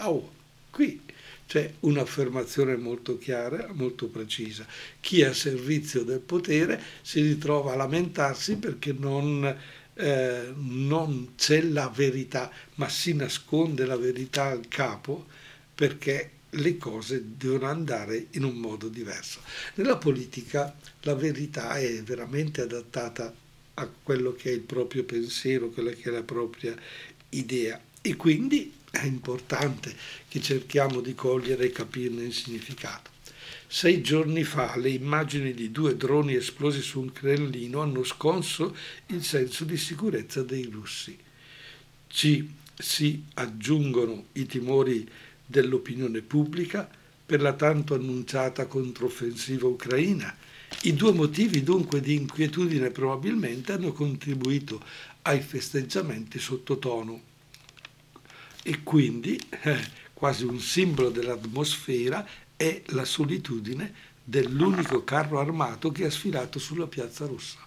Oh, 0.00 0.30
qui 0.70 1.00
c'è 1.48 1.72
un'affermazione 1.80 2.76
molto 2.76 3.16
chiara, 3.16 3.68
molto 3.72 4.08
precisa. 4.08 4.66
Chi 5.00 5.22
è 5.22 5.26
a 5.28 5.32
servizio 5.32 6.04
del 6.04 6.20
potere 6.20 6.80
si 7.00 7.22
ritrova 7.22 7.72
a 7.72 7.76
lamentarsi 7.76 8.56
perché 8.56 8.94
non, 8.96 9.56
eh, 9.94 10.52
non 10.54 11.32
c'è 11.36 11.62
la 11.62 11.88
verità, 11.88 12.52
ma 12.74 12.90
si 12.90 13.14
nasconde 13.14 13.86
la 13.86 13.96
verità 13.96 14.44
al 14.44 14.68
capo 14.68 15.26
perché 15.74 16.32
le 16.50 16.76
cose 16.76 17.24
devono 17.36 17.66
andare 17.66 18.26
in 18.32 18.44
un 18.44 18.56
modo 18.56 18.88
diverso. 18.88 19.40
Nella 19.76 19.96
politica 19.96 20.76
la 21.02 21.14
verità 21.14 21.78
è 21.78 22.02
veramente 22.02 22.60
adattata 22.60 23.34
a 23.74 23.88
quello 24.02 24.34
che 24.34 24.50
è 24.50 24.52
il 24.52 24.60
proprio 24.60 25.04
pensiero, 25.04 25.70
quella 25.70 25.92
che 25.92 26.10
è 26.10 26.12
la 26.12 26.22
propria 26.22 26.76
idea 27.30 27.80
e 28.02 28.16
quindi 28.16 28.72
è 28.90 29.04
importante 29.04 29.94
che 30.28 30.40
cerchiamo 30.40 31.00
di 31.00 31.14
cogliere 31.14 31.66
e 31.66 31.72
capirne 31.72 32.24
il 32.24 32.32
significato. 32.32 33.10
Sei 33.66 34.00
giorni 34.00 34.44
fa 34.44 34.76
le 34.78 34.88
immagini 34.88 35.52
di 35.52 35.70
due 35.70 35.94
droni 35.96 36.34
esplosi 36.34 36.80
su 36.80 37.00
un 37.00 37.12
Cremlino 37.12 37.82
hanno 37.82 38.02
sconso 38.02 38.74
il 39.08 39.22
senso 39.22 39.64
di 39.64 39.76
sicurezza 39.76 40.42
dei 40.42 40.64
russi. 40.64 41.16
Ci 42.06 42.54
si 42.74 43.24
aggiungono 43.34 44.28
i 44.32 44.46
timori 44.46 45.06
dell'opinione 45.44 46.22
pubblica 46.22 46.88
per 47.26 47.42
la 47.42 47.52
tanto 47.52 47.94
annunciata 47.94 48.66
controffensiva 48.66 49.66
ucraina. 49.66 50.34
I 50.82 50.94
due 50.94 51.12
motivi 51.12 51.62
dunque 51.62 52.00
di 52.00 52.14
inquietudine 52.14 52.90
probabilmente 52.90 53.72
hanno 53.72 53.92
contribuito 53.92 54.82
ai 55.22 55.42
festeggiamenti 55.42 56.38
sottotono 56.38 57.28
e 58.68 58.82
quindi 58.82 59.40
eh, 59.62 59.78
quasi 60.12 60.44
un 60.44 60.60
simbolo 60.60 61.08
dell'atmosfera 61.08 62.28
è 62.54 62.82
la 62.88 63.06
solitudine 63.06 63.94
dell'unico 64.22 65.04
carro 65.04 65.40
armato 65.40 65.90
che 65.90 66.04
ha 66.04 66.10
sfilato 66.10 66.58
sulla 66.58 66.86
piazza 66.86 67.24
rossa. 67.24 67.66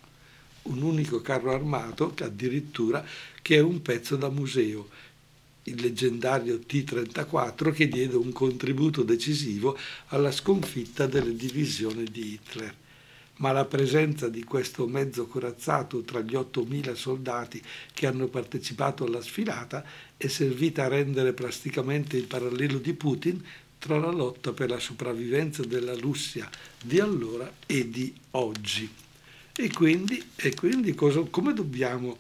Un 0.64 0.84
unico 0.84 1.20
carro 1.22 1.56
armato 1.56 2.14
che 2.14 2.26
addirittura 2.26 3.04
che 3.42 3.56
è 3.56 3.60
un 3.62 3.82
pezzo 3.82 4.16
da 4.16 4.30
museo, 4.30 4.90
il 5.64 5.82
leggendario 5.82 6.60
T-34 6.60 7.72
che 7.72 7.88
diede 7.88 8.16
un 8.16 8.32
contributo 8.32 9.02
decisivo 9.02 9.76
alla 10.10 10.32
sconfitta 10.32 11.08
delle 11.08 11.36
divisioni 11.36 12.04
di 12.04 12.34
Hitler. 12.34 12.76
Ma 13.42 13.52
la 13.52 13.66
presenza 13.66 14.30
di 14.30 14.44
questo 14.44 14.88
mezzo 14.88 15.26
corazzato 15.28 16.02
tra 16.02 16.22
gli 16.22 16.36
8.000 16.36 16.94
soldati 16.94 17.62
che 17.92 18.06
hanno 18.08 18.28
partecipato 18.28 19.06
alla 19.06 19.22
sfilata 19.22 19.84
è 20.16 20.28
servita 20.28 20.86
a 20.86 20.88
rendere 20.88 21.34
plasticamente 21.34 22.18
il 22.18 22.28
parallelo 22.28 22.78
di 22.78 22.94
Putin 22.94 23.44
tra 23.80 23.98
la 23.98 24.12
lotta 24.12 24.54
per 24.54 24.70
la 24.70 24.80
sopravvivenza 24.80 25.64
della 25.64 25.96
Russia 25.96 26.48
di 26.84 27.00
allora 27.00 27.52
e 27.66 27.90
di 27.90 28.14
oggi. 28.32 28.90
E 29.54 29.72
quindi, 29.72 30.24
e 30.36 30.54
quindi 30.54 30.94
cosa, 30.94 31.22
come 31.22 31.54
dobbiamo 31.54 32.18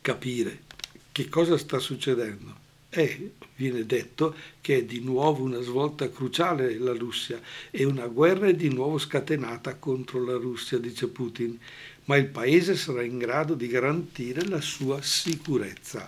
capire 0.00 0.62
che 1.10 1.28
cosa 1.28 1.58
sta 1.58 1.80
succedendo? 1.80 2.61
E 2.94 3.32
viene 3.56 3.86
detto 3.86 4.34
che 4.60 4.76
è 4.76 4.84
di 4.84 5.00
nuovo 5.00 5.44
una 5.44 5.62
svolta 5.62 6.10
cruciale 6.10 6.76
la 6.76 6.92
Russia 6.92 7.40
e 7.70 7.84
una 7.84 8.06
guerra 8.06 8.48
è 8.48 8.54
di 8.54 8.68
nuovo 8.68 8.98
scatenata 8.98 9.76
contro 9.76 10.22
la 10.22 10.36
Russia, 10.36 10.76
dice 10.76 11.08
Putin, 11.08 11.58
ma 12.04 12.16
il 12.16 12.26
paese 12.26 12.76
sarà 12.76 13.02
in 13.02 13.16
grado 13.16 13.54
di 13.54 13.66
garantire 13.66 14.44
la 14.44 14.60
sua 14.60 15.00
sicurezza. 15.00 16.06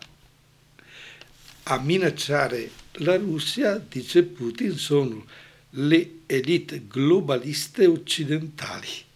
A 1.63 1.81
minacciare 1.81 2.71
la 2.99 3.17
Russia, 3.17 3.79
dice 3.79 4.23
Putin, 4.25 4.77
sono 4.77 5.25
le 5.71 6.19
elite 6.27 6.83
globaliste 6.87 7.87
occidentali 7.87 9.13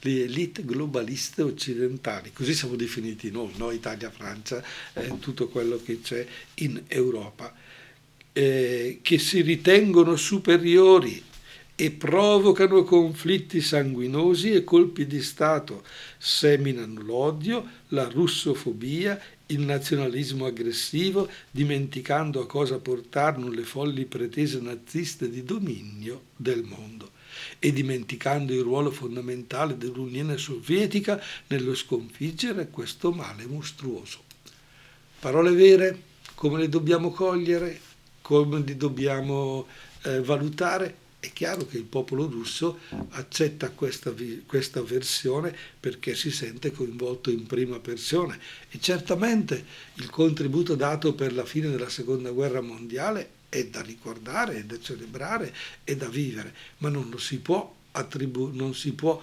le 0.00 0.24
elite 0.24 0.64
globaliste 0.64 1.42
occidentali, 1.42 2.32
così 2.32 2.54
siamo 2.54 2.76
definiti 2.76 3.30
noi, 3.30 3.52
no? 3.56 3.70
Italia, 3.70 4.10
Francia, 4.10 4.62
eh, 4.92 5.18
tutto 5.18 5.48
quello 5.48 5.80
che 5.82 6.00
c'è 6.00 6.26
in 6.56 6.82
Europa, 6.86 7.52
eh, 8.32 8.98
che 9.02 9.18
si 9.18 9.40
ritengono 9.40 10.16
superiori 10.16 11.22
e 11.78 11.90
provocano 11.90 12.84
conflitti 12.84 13.60
sanguinosi 13.60 14.52
e 14.52 14.64
colpi 14.64 15.06
di 15.06 15.22
Stato, 15.22 15.84
seminano 16.16 17.02
l'odio, 17.02 17.66
la 17.88 18.08
russofobia, 18.08 19.20
il 19.46 19.60
nazionalismo 19.60 20.46
aggressivo, 20.46 21.28
dimenticando 21.50 22.40
a 22.40 22.46
cosa 22.46 22.78
portarono 22.78 23.50
le 23.50 23.62
folli 23.62 24.06
pretese 24.06 24.60
naziste 24.60 25.28
di 25.28 25.44
dominio 25.44 26.22
del 26.36 26.62
mondo 26.62 27.12
e 27.58 27.72
dimenticando 27.72 28.52
il 28.52 28.62
ruolo 28.62 28.90
fondamentale 28.90 29.76
dell'Unione 29.76 30.36
Sovietica 30.36 31.22
nello 31.48 31.74
sconfiggere 31.74 32.68
questo 32.68 33.12
male 33.12 33.46
mostruoso. 33.46 34.24
Parole 35.18 35.52
vere, 35.52 36.02
come 36.34 36.58
le 36.58 36.68
dobbiamo 36.68 37.10
cogliere, 37.10 37.80
come 38.20 38.62
le 38.64 38.76
dobbiamo 38.76 39.66
eh, 40.02 40.20
valutare? 40.20 41.04
È 41.18 41.32
chiaro 41.32 41.66
che 41.66 41.78
il 41.78 41.84
popolo 41.84 42.28
russo 42.28 42.78
accetta 43.10 43.70
questa, 43.70 44.14
questa, 44.46 44.82
versione 44.82 45.56
perché 45.80 46.14
si 46.14 46.30
sente 46.30 46.70
coinvolto 46.70 47.30
in 47.30 47.46
prima 47.46 47.80
persona 47.80 48.38
e 48.70 48.78
certamente 48.78 49.64
il 49.94 50.08
contributo 50.10 50.76
dato 50.76 51.14
per 51.14 51.32
la 51.32 51.44
fine 51.44 51.68
della 51.68 51.88
seconda 51.88 52.30
guerra 52.30 52.60
mondiale 52.60 53.28
è 53.56 53.66
da 53.66 53.80
ricordare, 53.80 54.58
è 54.58 54.64
da 54.64 54.78
celebrare, 54.78 55.54
è 55.82 55.96
da 55.96 56.08
vivere, 56.08 56.54
ma 56.78 56.90
non 56.90 57.18
si 57.18 57.38
può, 57.38 57.74
attribu- 57.92 58.54
non 58.54 58.74
si 58.74 58.92
può 58.92 59.20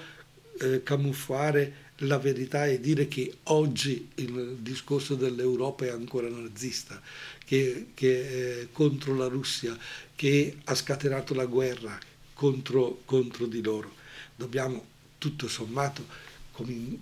eh, 0.60 0.82
camuffare 0.82 1.82
la 1.98 2.18
verità 2.18 2.66
e 2.66 2.80
dire 2.80 3.08
che 3.08 3.38
oggi 3.44 4.10
il 4.16 4.58
discorso 4.60 5.16
dell'Europa 5.16 5.86
è 5.86 5.90
ancora 5.90 6.28
nazista, 6.28 7.00
che, 7.46 7.90
che 7.94 8.62
è 8.62 8.68
contro 8.72 9.16
la 9.16 9.28
Russia, 9.28 9.78
che 10.16 10.58
ha 10.64 10.74
scatenato 10.74 11.36
la 11.36 11.46
guerra 11.46 11.98
contro, 12.34 13.02
contro 13.06 13.46
di 13.46 13.62
loro. 13.62 13.94
Dobbiamo 14.36 14.86
tutto 15.20 15.48
sommato 15.48 16.32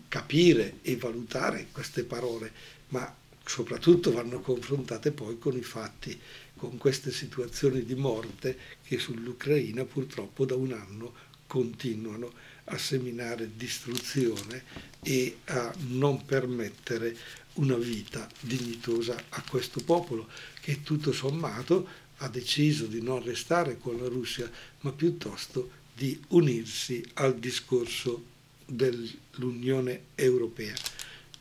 capire 0.08 0.80
e 0.82 0.98
valutare 0.98 1.68
queste 1.72 2.04
parole, 2.04 2.52
ma 2.90 3.16
soprattutto 3.44 4.12
vanno 4.12 4.40
confrontate 4.40 5.12
poi 5.12 5.38
con 5.40 5.56
i 5.58 5.64
fatti 5.64 6.20
con 6.58 6.78
queste 6.78 7.12
situazioni 7.12 7.84
di 7.84 7.96
morte 7.96 8.58
che 8.84 9.00
sull'Ucraina 9.00 9.84
purtroppo 9.86 10.46
da 10.46 10.56
un 10.56 10.74
anno 10.74 11.14
continuano 11.48 12.32
a 12.66 12.78
seminare 12.78 13.50
distruzione 13.56 14.64
e 15.02 15.40
a 15.46 15.74
non 15.88 16.24
permettere 16.26 17.18
una 17.54 17.76
vita 17.76 18.30
dignitosa 18.40 19.22
a 19.30 19.44
questo 19.50 19.82
popolo 19.84 20.30
che 20.62 20.82
tutto 20.84 21.12
sommato 21.12 21.88
ha 22.18 22.30
deciso 22.30 22.86
di 22.86 23.02
non 23.02 23.24
restare 23.24 23.78
con 23.78 23.98
la 23.98 24.08
Russia 24.08 24.50
ma 24.82 24.92
piuttosto 24.92 25.80
di 25.94 26.20
unirsi 26.30 27.04
al 27.16 27.38
discorso 27.38 28.24
dell'Unione 28.66 30.06
Europea. 30.16 30.76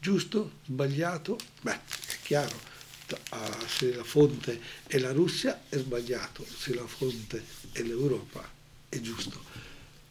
Giusto? 0.01 0.53
Sbagliato? 0.67 1.39
Beh, 1.61 1.75
è 1.75 2.17
chiaro 2.23 2.70
se 3.67 3.95
la 3.95 4.05
fonte 4.05 4.61
è 4.87 4.99
la 4.99 5.13
Russia 5.13 5.63
è 5.69 5.77
sbagliato, 5.77 6.45
se 6.45 6.75
la 6.75 6.87
fonte 6.87 7.45
è 7.73 7.83
l'Europa 7.83 8.49
è 8.89 9.01
giusto. 9.01 9.43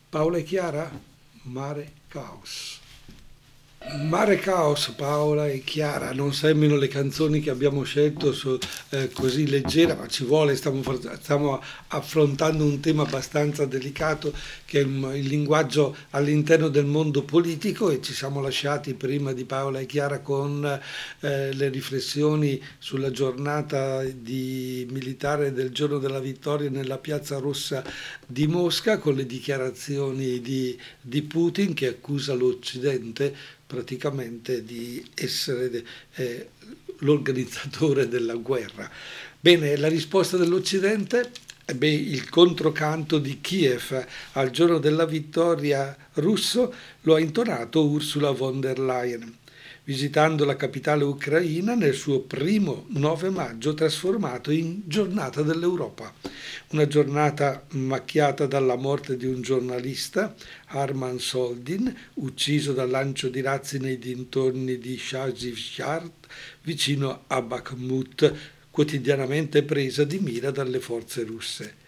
Paola 0.10 0.38
e 0.38 0.44
Chiara? 0.44 1.08
Mare 1.44 1.94
Caos. 2.08 2.80
Mare 3.82 4.36
Caos, 4.36 4.90
Paola 4.90 5.48
e 5.48 5.64
Chiara, 5.64 6.12
non 6.12 6.34
sembrano 6.34 6.76
le 6.76 6.90
canzoni 6.90 7.40
che 7.40 7.50
abbiamo 7.50 7.84
scelto 7.84 8.34
so, 8.34 8.60
eh, 8.90 9.10
così 9.10 9.48
leggere, 9.48 9.96
ma 9.96 10.06
ci 10.06 10.26
vuole, 10.26 10.58
stiamo, 10.58 10.84
stiamo, 11.22 11.64
affrontando 11.88 12.66
un 12.66 12.82
tema 12.82 13.04
abbastanza 13.04 13.66
delicato 13.66 14.34
che 14.66 14.82
è 14.82 14.84
il 14.84 15.26
linguaggio 15.26 15.96
all'interno 16.10 16.68
del 16.68 16.86
mondo 16.86 17.24
politico 17.24 17.90
e 17.90 18.02
ci 18.02 18.14
siamo 18.14 18.42
lasciati 18.42 18.96
prima 18.96 19.32
di 19.32 19.46
Paola 19.46 19.80
e 19.80 19.86
Chiara 19.86 20.20
con 20.20 20.66
eh, 21.22 21.54
le 21.54 21.70
riflessioni 21.70 22.62
sulla 22.78 23.12
giornata 23.12 24.04
di 24.04 24.86
militare 24.92 25.54
del 25.54 25.72
giorno 25.72 26.00
della 26.00 26.20
vittoria 26.20 26.70
nella 26.70 26.98
piazza 26.98 27.38
rossa 27.38 27.82
di 28.28 28.46
Mosca 28.46 28.98
con 28.98 29.16
le 29.16 29.26
dichiarazioni 29.26 30.42
di, 30.42 30.78
di 31.00 31.22
Putin 31.22 31.74
che 31.74 31.88
accusa 31.88 32.34
l'Occidente 32.34 33.58
praticamente 33.70 34.64
di 34.64 35.06
essere 35.14 35.86
eh, 36.16 36.50
l'organizzatore 37.02 38.08
della 38.08 38.34
guerra. 38.34 38.90
Bene, 39.40 39.78
la 39.78 39.88
risposta 39.88 40.38
dell'Occidente? 40.38 41.30
Eh 41.66 41.76
beh, 41.76 41.88
il 41.88 42.28
controcanto 42.30 43.20
di 43.20 43.42
Kiev 43.42 44.04
al 44.32 44.50
giorno 44.50 44.80
della 44.80 45.06
vittoria 45.06 45.96
russo 46.14 46.74
lo 47.02 47.14
ha 47.14 47.20
intonato 47.20 47.86
Ursula 47.86 48.32
von 48.32 48.60
der 48.60 48.80
Leyen 48.80 49.38
visitando 49.84 50.46
la 50.46 50.56
capitale 50.56 51.04
ucraina 51.04 51.74
nel 51.74 51.96
suo 51.96 52.20
primo 52.22 52.86
9 52.90 53.30
maggio 53.30 53.74
trasformato 53.74 54.52
in 54.52 54.82
giornata 54.86 55.42
dell'Europa. 55.42 56.14
Una 56.70 56.86
giornata 56.86 57.66
macchiata 57.72 58.46
dalla 58.46 58.76
morte 58.76 59.18
di 59.18 59.26
un 59.26 59.42
giornalista, 59.42 60.36
Arman 60.68 61.20
Soldin, 61.20 61.96
ucciso 62.16 62.74
dal 62.74 62.90
lancio 62.90 63.30
di 63.30 63.42
razzi 63.42 63.80
nei 63.80 63.98
dintorni 63.98 64.78
di 64.78 64.98
Shazivshar, 64.98 66.10
vicino 66.62 67.24
a 67.28 67.42
Bakhmut, 67.42 68.34
quotidianamente 68.70 69.64
presa 69.64 70.04
di 70.04 70.20
mira 70.20 70.52
dalle 70.52 70.80
forze 70.80 71.24
russe. 71.24 71.79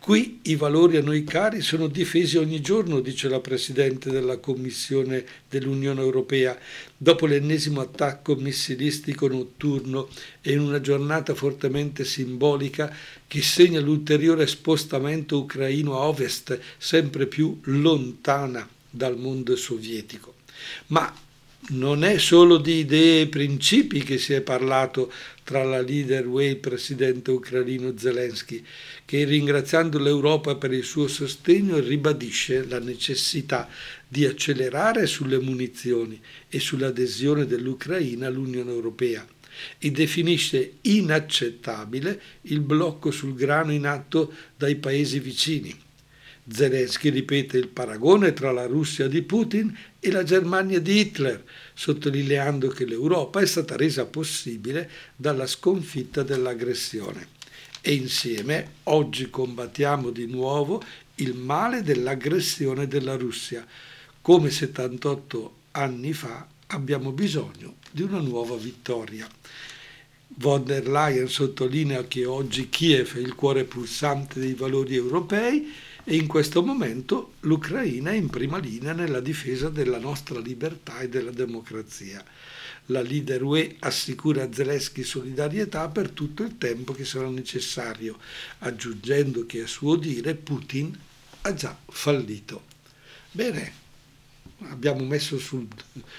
Qui 0.00 0.40
i 0.44 0.54
valori 0.56 0.96
a 0.96 1.02
noi 1.02 1.22
cari 1.24 1.60
sono 1.60 1.86
difesi 1.86 2.38
ogni 2.38 2.60
giorno, 2.60 3.00
dice 3.00 3.28
la 3.28 3.40
Presidente 3.40 4.10
della 4.10 4.38
Commissione 4.38 5.24
dell'Unione 5.50 6.00
Europea, 6.00 6.58
dopo 6.96 7.26
l'ennesimo 7.26 7.80
attacco 7.80 8.34
missilistico 8.36 9.28
notturno 9.28 10.08
e 10.40 10.52
in 10.52 10.60
una 10.60 10.80
giornata 10.80 11.34
fortemente 11.34 12.04
simbolica 12.04 12.94
che 13.26 13.42
segna 13.42 13.80
l'ulteriore 13.80 14.46
spostamento 14.46 15.40
ucraino 15.40 15.94
a 15.94 16.06
ovest, 16.06 16.58
sempre 16.78 17.26
più 17.26 17.58
lontana 17.64 18.66
dal 18.88 19.18
mondo 19.18 19.56
sovietico. 19.56 20.34
Ma 20.86 21.12
non 21.70 22.04
è 22.04 22.18
solo 22.18 22.56
di 22.56 22.78
idee 22.78 23.22
e 23.22 23.26
principi 23.28 24.02
che 24.02 24.18
si 24.18 24.32
è 24.32 24.40
parlato 24.40 25.12
tra 25.42 25.64
la 25.64 25.80
leader 25.80 26.26
UE 26.26 26.44
e 26.44 26.50
il 26.50 26.56
presidente 26.56 27.30
ucraino 27.30 27.96
Zelensky, 27.96 28.64
che 29.04 29.24
ringraziando 29.24 29.98
l'Europa 29.98 30.56
per 30.56 30.72
il 30.72 30.84
suo 30.84 31.08
sostegno 31.08 31.78
ribadisce 31.78 32.66
la 32.66 32.78
necessità 32.78 33.68
di 34.06 34.24
accelerare 34.24 35.06
sulle 35.06 35.38
munizioni 35.38 36.20
e 36.48 36.58
sull'adesione 36.60 37.46
dell'Ucraina 37.46 38.26
all'Unione 38.26 38.70
Europea 38.70 39.26
e 39.78 39.90
definisce 39.90 40.74
inaccettabile 40.82 42.20
il 42.42 42.60
blocco 42.60 43.10
sul 43.10 43.34
grano 43.34 43.72
in 43.72 43.86
atto 43.86 44.32
dai 44.56 44.76
paesi 44.76 45.18
vicini 45.18 45.86
Zelensky 46.50 47.10
ripete 47.10 47.58
il 47.58 47.68
paragone 47.68 48.32
tra 48.32 48.52
la 48.52 48.66
Russia 48.66 49.06
di 49.06 49.22
Putin 49.22 49.76
e 50.00 50.10
la 50.10 50.22
Germania 50.22 50.80
di 50.80 50.98
Hitler, 50.98 51.44
sottolineando 51.74 52.68
che 52.68 52.84
l'Europa 52.84 53.40
è 53.40 53.46
stata 53.46 53.76
resa 53.76 54.06
possibile 54.06 54.90
dalla 55.16 55.46
sconfitta 55.46 56.22
dell'aggressione. 56.22 57.36
e 57.80 57.94
insieme 57.94 58.72
oggi 58.84 59.30
combattiamo 59.30 60.10
di 60.10 60.26
nuovo 60.26 60.82
il 61.16 61.34
male 61.34 61.82
dell'aggressione 61.82 62.86
della 62.86 63.16
Russia. 63.16 63.64
Come 64.20 64.50
78 64.50 65.54
anni 65.72 66.12
fa 66.12 66.46
abbiamo 66.68 67.12
bisogno 67.12 67.76
di 67.90 68.02
una 68.02 68.20
nuova 68.20 68.56
vittoria. 68.56 69.26
Von 70.36 70.64
der 70.64 70.86
Leyen 70.86 71.28
sottolinea 71.28 72.06
che 72.06 72.26
oggi 72.26 72.68
Kiev 72.68 73.16
è 73.16 73.20
il 73.20 73.34
cuore 73.34 73.64
pulsante 73.64 74.38
dei 74.38 74.54
valori 74.54 74.94
europei 74.94 75.72
e 76.10 76.16
in 76.16 76.26
questo 76.26 76.62
momento 76.62 77.34
l'Ucraina 77.40 78.12
è 78.12 78.14
in 78.14 78.30
prima 78.30 78.56
linea 78.56 78.94
nella 78.94 79.20
difesa 79.20 79.68
della 79.68 79.98
nostra 79.98 80.40
libertà 80.40 81.00
e 81.00 81.10
della 81.10 81.32
democrazia. 81.32 82.24
La 82.86 83.02
leader 83.02 83.42
UE 83.42 83.76
assicura 83.80 84.44
a 84.44 84.50
Zelensky 84.50 85.02
solidarietà 85.02 85.86
per 85.88 86.08
tutto 86.08 86.44
il 86.44 86.56
tempo 86.56 86.94
che 86.94 87.04
sarà 87.04 87.28
necessario, 87.28 88.16
aggiungendo 88.60 89.44
che 89.44 89.60
a 89.60 89.66
suo 89.66 89.96
dire 89.96 90.34
Putin 90.34 90.98
ha 91.42 91.52
già 91.52 91.78
fallito. 91.86 92.64
Bene, 93.30 93.72
abbiamo 94.60 95.04
messo 95.04 95.38
sul, 95.38 95.68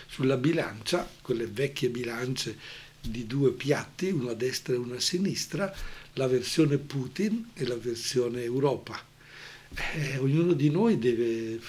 sulla 0.08 0.38
bilancia, 0.38 1.10
quelle 1.20 1.48
vecchie 1.48 1.90
bilance 1.90 2.56
di 3.02 3.26
due 3.26 3.54
piatti, 3.54 4.12
uno 4.12 4.30
a 4.30 4.36
destra 4.36 4.76
e 4.76 4.78
uno 4.78 4.94
a 4.94 5.00
sinistra, 5.00 5.76
la 6.14 6.28
versione 6.28 6.78
Putin 6.78 7.50
e 7.56 7.66
la 7.66 7.78
versione 7.78 8.44
Europa. 8.44 9.09
Eh, 9.76 10.18
ognuno 10.18 10.54
di 10.54 10.70
noi 10.70 10.98
deve, 10.98 11.60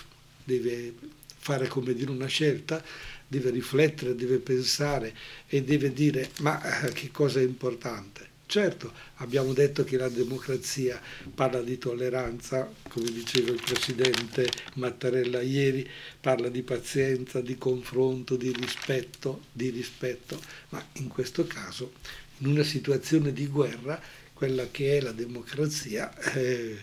deve 0.44 0.94
fare 1.36 1.68
come 1.68 1.94
dire 1.94 2.10
una 2.10 2.26
scelta, 2.26 2.82
deve 3.26 3.50
riflettere, 3.50 4.14
deve 4.14 4.38
pensare 4.38 5.14
e 5.46 5.62
deve 5.62 5.92
dire 5.92 6.30
ma 6.40 6.82
eh, 6.82 6.92
che 6.92 7.10
cosa 7.10 7.40
è 7.40 7.44
importante. 7.44 8.28
Certo, 8.50 8.92
abbiamo 9.18 9.52
detto 9.52 9.84
che 9.84 9.96
la 9.96 10.08
democrazia 10.08 11.00
parla 11.32 11.62
di 11.62 11.78
tolleranza, 11.78 12.68
come 12.88 13.12
diceva 13.12 13.52
il 13.52 13.62
presidente 13.64 14.50
Mattarella 14.74 15.40
ieri, 15.40 15.88
parla 16.20 16.48
di 16.48 16.62
pazienza, 16.62 17.40
di 17.40 17.56
confronto, 17.56 18.34
di 18.34 18.50
rispetto, 18.50 19.42
di 19.52 19.70
rispetto, 19.70 20.40
ma 20.70 20.84
in 20.94 21.06
questo 21.06 21.46
caso, 21.46 21.92
in 22.38 22.48
una 22.48 22.64
situazione 22.64 23.32
di 23.32 23.46
guerra, 23.46 24.02
quella 24.32 24.66
che 24.68 24.98
è 24.98 25.00
la 25.00 25.12
democrazia 25.12 26.12
eh, 26.32 26.76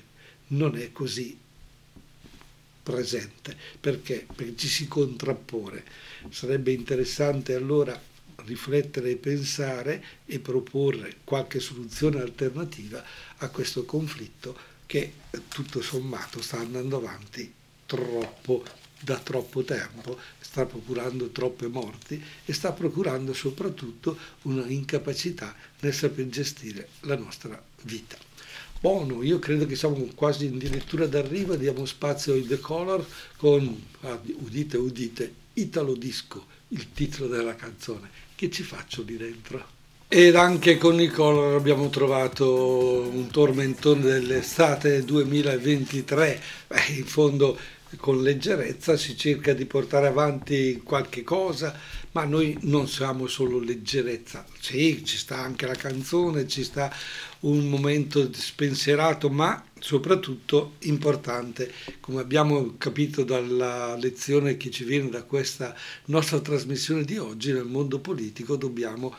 non 0.47 0.77
è 0.77 0.91
così 0.91 1.37
presente. 2.83 3.57
Perché? 3.79 4.25
Perché 4.33 4.55
ci 4.55 4.67
si 4.67 4.87
contrappone. 4.87 5.83
Sarebbe 6.29 6.71
interessante 6.71 7.53
allora 7.53 7.99
riflettere 8.45 9.11
e 9.11 9.15
pensare 9.17 10.03
e 10.25 10.39
proporre 10.39 11.17
qualche 11.23 11.59
soluzione 11.59 12.21
alternativa 12.21 13.03
a 13.37 13.49
questo 13.49 13.83
conflitto 13.85 14.75
che 14.85 15.13
tutto 15.49 15.81
sommato 15.81 16.41
sta 16.41 16.59
andando 16.59 16.97
avanti 16.97 17.53
troppo 17.85 18.63
da 18.99 19.19
troppo 19.19 19.63
tempo, 19.63 20.17
sta 20.39 20.65
procurando 20.65 21.29
troppe 21.29 21.67
morti 21.67 22.23
e 22.45 22.53
sta 22.53 22.71
procurando 22.71 23.33
soprattutto 23.33 24.17
una 24.43 24.65
incapacità 24.65 25.55
nel 25.81 25.93
saper 25.93 26.27
gestire 26.29 26.89
la 27.01 27.15
nostra 27.15 27.61
vita. 27.83 28.26
Buono, 28.79 29.23
io 29.23 29.39
credo 29.39 29.65
che 29.65 29.75
siamo 29.75 30.07
quasi 30.13 30.45
addirittura 30.45 31.07
d'arrivo, 31.07 31.55
diamo 31.55 31.85
spazio 31.85 32.33
ai 32.33 32.45
The 32.45 32.59
Color 32.59 33.05
con, 33.37 33.83
ah, 34.01 34.19
udite 34.39 34.77
udite, 34.77 35.33
Italo 35.53 35.95
Disco, 35.95 36.45
il 36.69 36.91
titolo 36.93 37.27
della 37.27 37.55
canzone 37.55 38.25
che 38.35 38.51
ci 38.51 38.61
faccio 38.61 39.01
lì 39.01 39.17
dentro? 39.17 39.75
Ed 40.07 40.35
anche 40.35 40.77
con 40.77 40.95
Nicola 40.95 41.57
abbiamo 41.57 41.89
trovato 41.89 43.09
un 43.11 43.29
tormentone 43.29 44.03
dell'estate 44.03 45.03
2023. 45.03 46.41
Beh, 46.67 46.93
in 46.95 47.05
fondo 47.05 47.57
con 47.97 48.21
leggerezza 48.21 48.95
si 48.95 49.17
cerca 49.17 49.53
di 49.53 49.65
portare 49.65 50.07
avanti 50.07 50.81
qualche 50.83 51.23
cosa, 51.23 51.77
ma 52.13 52.23
noi 52.23 52.57
non 52.61 52.87
siamo 52.87 53.27
solo 53.27 53.59
leggerezza. 53.59 54.45
Sì, 54.59 55.03
ci 55.03 55.17
sta 55.17 55.37
anche 55.37 55.67
la 55.67 55.75
canzone, 55.75 56.47
ci 56.47 56.63
sta 56.63 56.93
un 57.41 57.67
momento 57.67 58.31
spensierato, 58.33 59.29
ma 59.29 59.63
soprattutto 59.79 60.75
importante, 60.79 61.71
come 61.99 62.21
abbiamo 62.21 62.75
capito 62.77 63.23
dalla 63.23 63.95
lezione 63.95 64.57
che 64.57 64.71
ci 64.71 64.83
viene 64.83 65.09
da 65.09 65.23
questa 65.23 65.75
nostra 66.05 66.39
trasmissione 66.39 67.03
di 67.03 67.17
oggi, 67.17 67.51
nel 67.51 67.65
mondo 67.65 67.99
politico 67.99 68.55
dobbiamo 68.55 69.13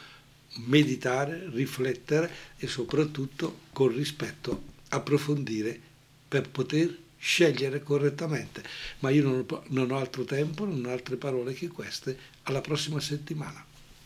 meditare, 0.67 1.49
riflettere 1.53 2.31
e 2.57 2.67
soprattutto 2.67 3.61
con 3.73 3.95
rispetto 3.95 4.63
approfondire 4.89 5.79
per 6.27 6.49
poter 6.49 7.07
scegliere 7.19 7.83
correttamente. 7.83 8.63
Ma 9.01 9.11
io 9.11 9.45
non 9.67 9.91
ho, 9.91 9.99
altro 9.99 10.25
tempo, 10.25 10.65
non 10.65 10.85
ho 10.87 10.91
altre 10.91 11.17
parole 11.17 11.53
che 11.53 11.69
queste. 11.69 12.17
Alla 12.45 12.61
prossima 12.61 13.01
settimana. 13.01 13.65